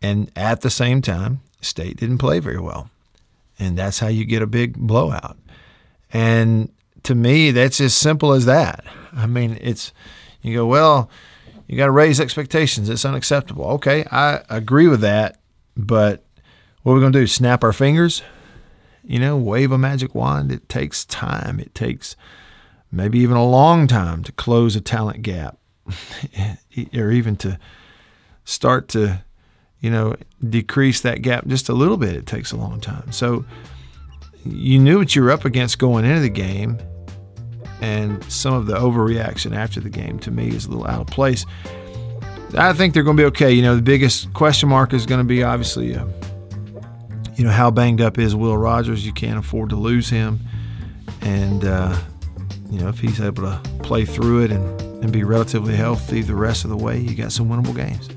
And 0.00 0.30
at 0.36 0.60
the 0.60 0.70
same 0.70 1.02
time, 1.02 1.40
State 1.60 1.96
didn't 1.96 2.18
play 2.18 2.40
very 2.40 2.58
well. 2.58 2.90
And 3.58 3.78
that's 3.78 4.00
how 4.00 4.08
you 4.08 4.24
get 4.24 4.42
a 4.42 4.46
big 4.46 4.76
blowout. 4.76 5.36
And 6.12 6.72
to 7.04 7.14
me, 7.14 7.50
that's 7.50 7.80
as 7.80 7.94
simple 7.94 8.32
as 8.32 8.44
that. 8.46 8.84
I 9.12 9.26
mean, 9.26 9.58
it's, 9.60 9.92
you 10.40 10.54
go, 10.54 10.66
well, 10.66 11.10
you 11.66 11.76
got 11.76 11.86
to 11.86 11.92
raise 11.92 12.20
expectations. 12.20 12.88
It's 12.88 13.04
unacceptable. 13.04 13.64
Okay, 13.72 14.04
I 14.10 14.42
agree 14.48 14.88
with 14.88 15.00
that. 15.00 15.38
But 15.76 16.24
what 16.82 16.92
are 16.92 16.94
we 16.96 17.00
going 17.00 17.12
to 17.12 17.20
do? 17.20 17.26
Snap 17.26 17.64
our 17.64 17.72
fingers? 17.72 18.22
You 19.04 19.18
know, 19.18 19.36
wave 19.36 19.72
a 19.72 19.78
magic 19.78 20.14
wand. 20.14 20.52
It 20.52 20.68
takes 20.68 21.04
time. 21.04 21.58
It 21.60 21.74
takes 21.74 22.16
maybe 22.90 23.18
even 23.18 23.36
a 23.36 23.46
long 23.46 23.86
time 23.86 24.22
to 24.24 24.32
close 24.32 24.76
a 24.76 24.80
talent 24.80 25.22
gap 25.22 25.58
or 26.94 27.10
even 27.10 27.36
to 27.36 27.58
start 28.44 28.88
to, 28.88 29.22
you 29.80 29.90
know, 29.90 30.16
decrease 30.48 31.00
that 31.00 31.22
gap 31.22 31.46
just 31.46 31.68
a 31.68 31.74
little 31.74 31.96
bit. 31.96 32.14
It 32.14 32.26
takes 32.26 32.52
a 32.52 32.56
long 32.56 32.80
time. 32.80 33.10
So 33.12 33.44
you 34.44 34.78
knew 34.78 34.98
what 34.98 35.14
you 35.14 35.22
were 35.22 35.30
up 35.30 35.44
against 35.44 35.78
going 35.78 36.04
into 36.04 36.20
the 36.20 36.28
game. 36.28 36.78
And 37.80 38.22
some 38.30 38.54
of 38.54 38.66
the 38.66 38.74
overreaction 38.74 39.56
after 39.56 39.80
the 39.80 39.90
game 39.90 40.20
to 40.20 40.30
me 40.30 40.48
is 40.48 40.66
a 40.66 40.70
little 40.70 40.86
out 40.86 41.00
of 41.00 41.06
place. 41.08 41.44
I 42.56 42.72
think 42.74 42.94
they're 42.94 43.02
going 43.02 43.16
to 43.16 43.20
be 43.22 43.26
okay. 43.26 43.50
You 43.50 43.62
know, 43.62 43.74
the 43.74 43.82
biggest 43.82 44.32
question 44.34 44.68
mark 44.68 44.92
is 44.92 45.06
going 45.06 45.20
to 45.20 45.24
be 45.24 45.42
obviously 45.42 45.96
uh, 45.96 46.04
you 47.42 47.48
know 47.48 47.54
how 47.54 47.72
banged 47.72 48.00
up 48.00 48.20
is 48.20 48.36
Will 48.36 48.56
Rogers. 48.56 49.04
You 49.04 49.12
can't 49.12 49.36
afford 49.36 49.70
to 49.70 49.76
lose 49.76 50.08
him, 50.08 50.38
and 51.22 51.64
uh, 51.64 51.98
you 52.70 52.78
know, 52.78 52.88
if 52.88 53.00
he's 53.00 53.20
able 53.20 53.42
to 53.42 53.60
play 53.82 54.04
through 54.04 54.44
it 54.44 54.52
and, 54.52 54.80
and 55.02 55.12
be 55.12 55.24
relatively 55.24 55.74
healthy 55.74 56.22
the 56.22 56.36
rest 56.36 56.62
of 56.62 56.70
the 56.70 56.76
way, 56.76 57.00
you 57.00 57.16
got 57.16 57.32
some 57.32 57.48
winnable 57.48 57.74
games. 57.74 58.08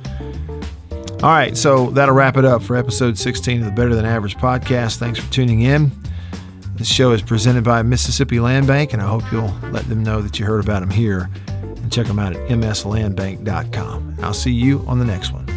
All 1.24 1.32
right, 1.32 1.58
so 1.58 1.90
that'll 1.90 2.14
wrap 2.14 2.38
it 2.38 2.46
up 2.46 2.62
for 2.62 2.76
episode 2.76 3.18
16 3.18 3.62
of 3.62 3.66
the 3.66 3.72
Better 3.72 3.96
Than 3.96 4.06
Average 4.06 4.38
podcast. 4.38 4.98
Thanks 4.98 5.18
for 5.18 5.34
tuning 5.34 5.62
in. 5.62 5.92
This 6.76 6.88
show 6.88 7.12
is 7.12 7.24
presented 7.24 7.64
by 7.64 7.82
Mississippi 7.82 8.40
Land 8.40 8.68
Bank, 8.68 8.94
and 8.94 9.02
I 9.02 9.08
hope 9.08 9.24
you'll 9.32 9.56
let 9.72 9.90
them 9.90 10.04
know 10.04 10.22
that 10.22 10.40
you 10.40 10.46
heard 10.46 10.64
about 10.64 10.82
them 10.82 10.92
here 10.92 11.32
and 11.48 11.92
check 11.92 12.06
them 12.06 12.20
out 12.20 12.36
at 12.36 12.48
mslandbank.com. 12.48 14.18
I'll 14.22 14.34
see 14.36 14.52
you 14.52 14.86
on 14.86 15.00
the 15.00 15.06
next 15.06 15.34
one. 15.34 15.55